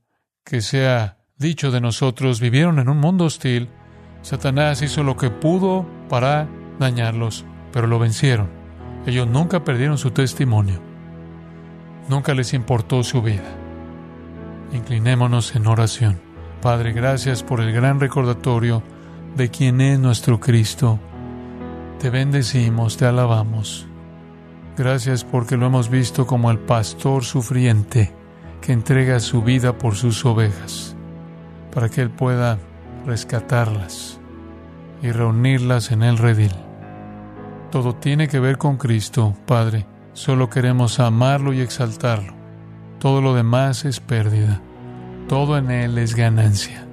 que 0.43 0.61
sea 0.61 1.17
dicho 1.37 1.71
de 1.71 1.81
nosotros, 1.81 2.39
vivieron 2.39 2.79
en 2.79 2.89
un 2.89 2.97
mundo 2.97 3.25
hostil, 3.25 3.69
Satanás 4.21 4.81
hizo 4.81 5.03
lo 5.03 5.17
que 5.17 5.29
pudo 5.29 5.85
para 6.09 6.47
dañarlos, 6.79 7.45
pero 7.71 7.87
lo 7.87 7.99
vencieron. 7.99 8.49
Ellos 9.05 9.27
nunca 9.27 9.63
perdieron 9.63 9.97
su 9.97 10.11
testimonio, 10.11 10.81
nunca 12.09 12.33
les 12.33 12.53
importó 12.53 13.03
su 13.03 13.21
vida. 13.21 13.55
Inclinémonos 14.73 15.55
en 15.55 15.67
oración. 15.67 16.19
Padre, 16.61 16.93
gracias 16.93 17.43
por 17.43 17.61
el 17.61 17.71
gran 17.71 17.99
recordatorio 17.99 18.81
de 19.35 19.49
quién 19.49 19.81
es 19.81 19.99
nuestro 19.99 20.39
Cristo. 20.39 20.97
Te 21.99 22.09
bendecimos, 22.09 22.97
te 22.97 23.05
alabamos. 23.05 23.85
Gracias 24.77 25.23
porque 25.23 25.57
lo 25.57 25.65
hemos 25.65 25.89
visto 25.89 26.25
como 26.25 26.51
el 26.51 26.59
pastor 26.59 27.23
sufriente 27.23 28.13
que 28.61 28.71
entrega 28.73 29.19
su 29.19 29.41
vida 29.41 29.77
por 29.77 29.95
sus 29.95 30.25
ovejas, 30.25 30.95
para 31.73 31.89
que 31.89 32.01
Él 32.01 32.09
pueda 32.09 32.57
rescatarlas 33.05 34.19
y 35.01 35.11
reunirlas 35.11 35.91
en 35.91 36.03
el 36.03 36.17
redil. 36.17 36.53
Todo 37.71 37.93
tiene 37.95 38.27
que 38.27 38.39
ver 38.39 38.57
con 38.57 38.77
Cristo, 38.77 39.35
Padre. 39.45 39.85
Solo 40.13 40.49
queremos 40.49 40.99
amarlo 40.99 41.51
y 41.51 41.59
exaltarlo. 41.59 42.33
Todo 42.99 43.21
lo 43.21 43.33
demás 43.33 43.83
es 43.83 43.99
pérdida. 43.99 44.61
Todo 45.27 45.57
en 45.57 45.71
Él 45.71 45.97
es 45.97 46.15
ganancia. 46.15 46.87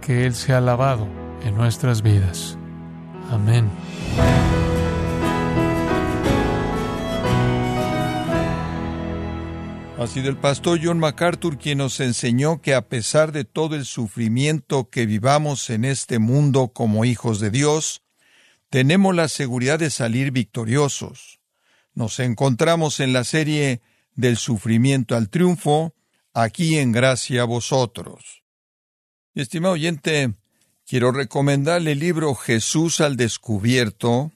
Que 0.00 0.26
Él 0.26 0.34
sea 0.34 0.58
alabado 0.58 1.06
en 1.46 1.54
nuestras 1.54 2.02
vidas. 2.02 2.58
Amén. 3.30 3.70
Ha 9.98 10.06
sido 10.08 10.28
el 10.28 10.36
pastor 10.36 10.80
John 10.82 10.98
MacArthur 10.98 11.56
quien 11.56 11.78
nos 11.78 12.00
enseñó 12.00 12.60
que 12.60 12.74
a 12.74 12.88
pesar 12.88 13.32
de 13.32 13.44
todo 13.44 13.76
el 13.76 13.86
sufrimiento 13.86 14.90
que 14.90 15.06
vivamos 15.06 15.70
en 15.70 15.84
este 15.84 16.18
mundo 16.18 16.68
como 16.68 17.04
hijos 17.04 17.40
de 17.40 17.50
Dios, 17.50 18.02
tenemos 18.68 19.14
la 19.14 19.28
seguridad 19.28 19.78
de 19.78 19.90
salir 19.90 20.32
victoriosos. 20.32 21.40
Nos 21.94 22.18
encontramos 22.18 23.00
en 23.00 23.12
la 23.12 23.24
serie 23.24 23.80
del 24.14 24.36
sufrimiento 24.36 25.16
al 25.16 25.30
triunfo, 25.30 25.94
aquí 26.34 26.78
en 26.78 26.92
gracia 26.92 27.42
a 27.42 27.46
vosotros. 27.46 28.42
Estimado 29.34 29.74
oyente, 29.74 30.34
quiero 30.86 31.10
recomendarle 31.10 31.92
el 31.92 31.98
libro 31.98 32.34
Jesús 32.34 33.00
al 33.00 33.16
descubierto, 33.16 34.32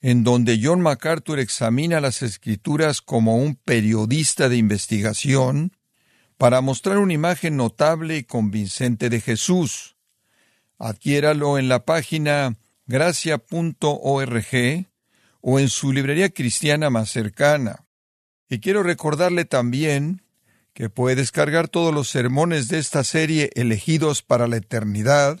en 0.00 0.24
donde 0.24 0.60
John 0.62 0.80
MacArthur 0.80 1.40
examina 1.40 2.00
las 2.00 2.22
escrituras 2.22 3.02
como 3.02 3.36
un 3.36 3.56
periodista 3.56 4.48
de 4.48 4.56
investigación 4.56 5.76
para 6.38 6.60
mostrar 6.60 6.98
una 6.98 7.12
imagen 7.12 7.56
notable 7.56 8.16
y 8.16 8.24
convincente 8.24 9.10
de 9.10 9.20
Jesús. 9.20 9.96
Adquiéralo 10.78 11.58
en 11.58 11.68
la 11.68 11.84
página 11.84 12.56
gracia.org 12.86 14.46
o 15.40 15.58
en 15.58 15.68
su 15.68 15.92
librería 15.92 16.30
cristiana 16.30 16.90
más 16.90 17.10
cercana. 17.10 17.86
Y 18.48 18.58
quiero 18.58 18.82
recordarle 18.82 19.44
también 19.44 20.22
que 20.74 20.88
puede 20.90 21.16
descargar 21.16 21.68
todos 21.68 21.94
los 21.94 22.08
sermones 22.08 22.68
de 22.68 22.78
esta 22.78 23.04
serie 23.04 23.50
elegidos 23.54 24.22
para 24.22 24.48
la 24.48 24.56
eternidad 24.56 25.40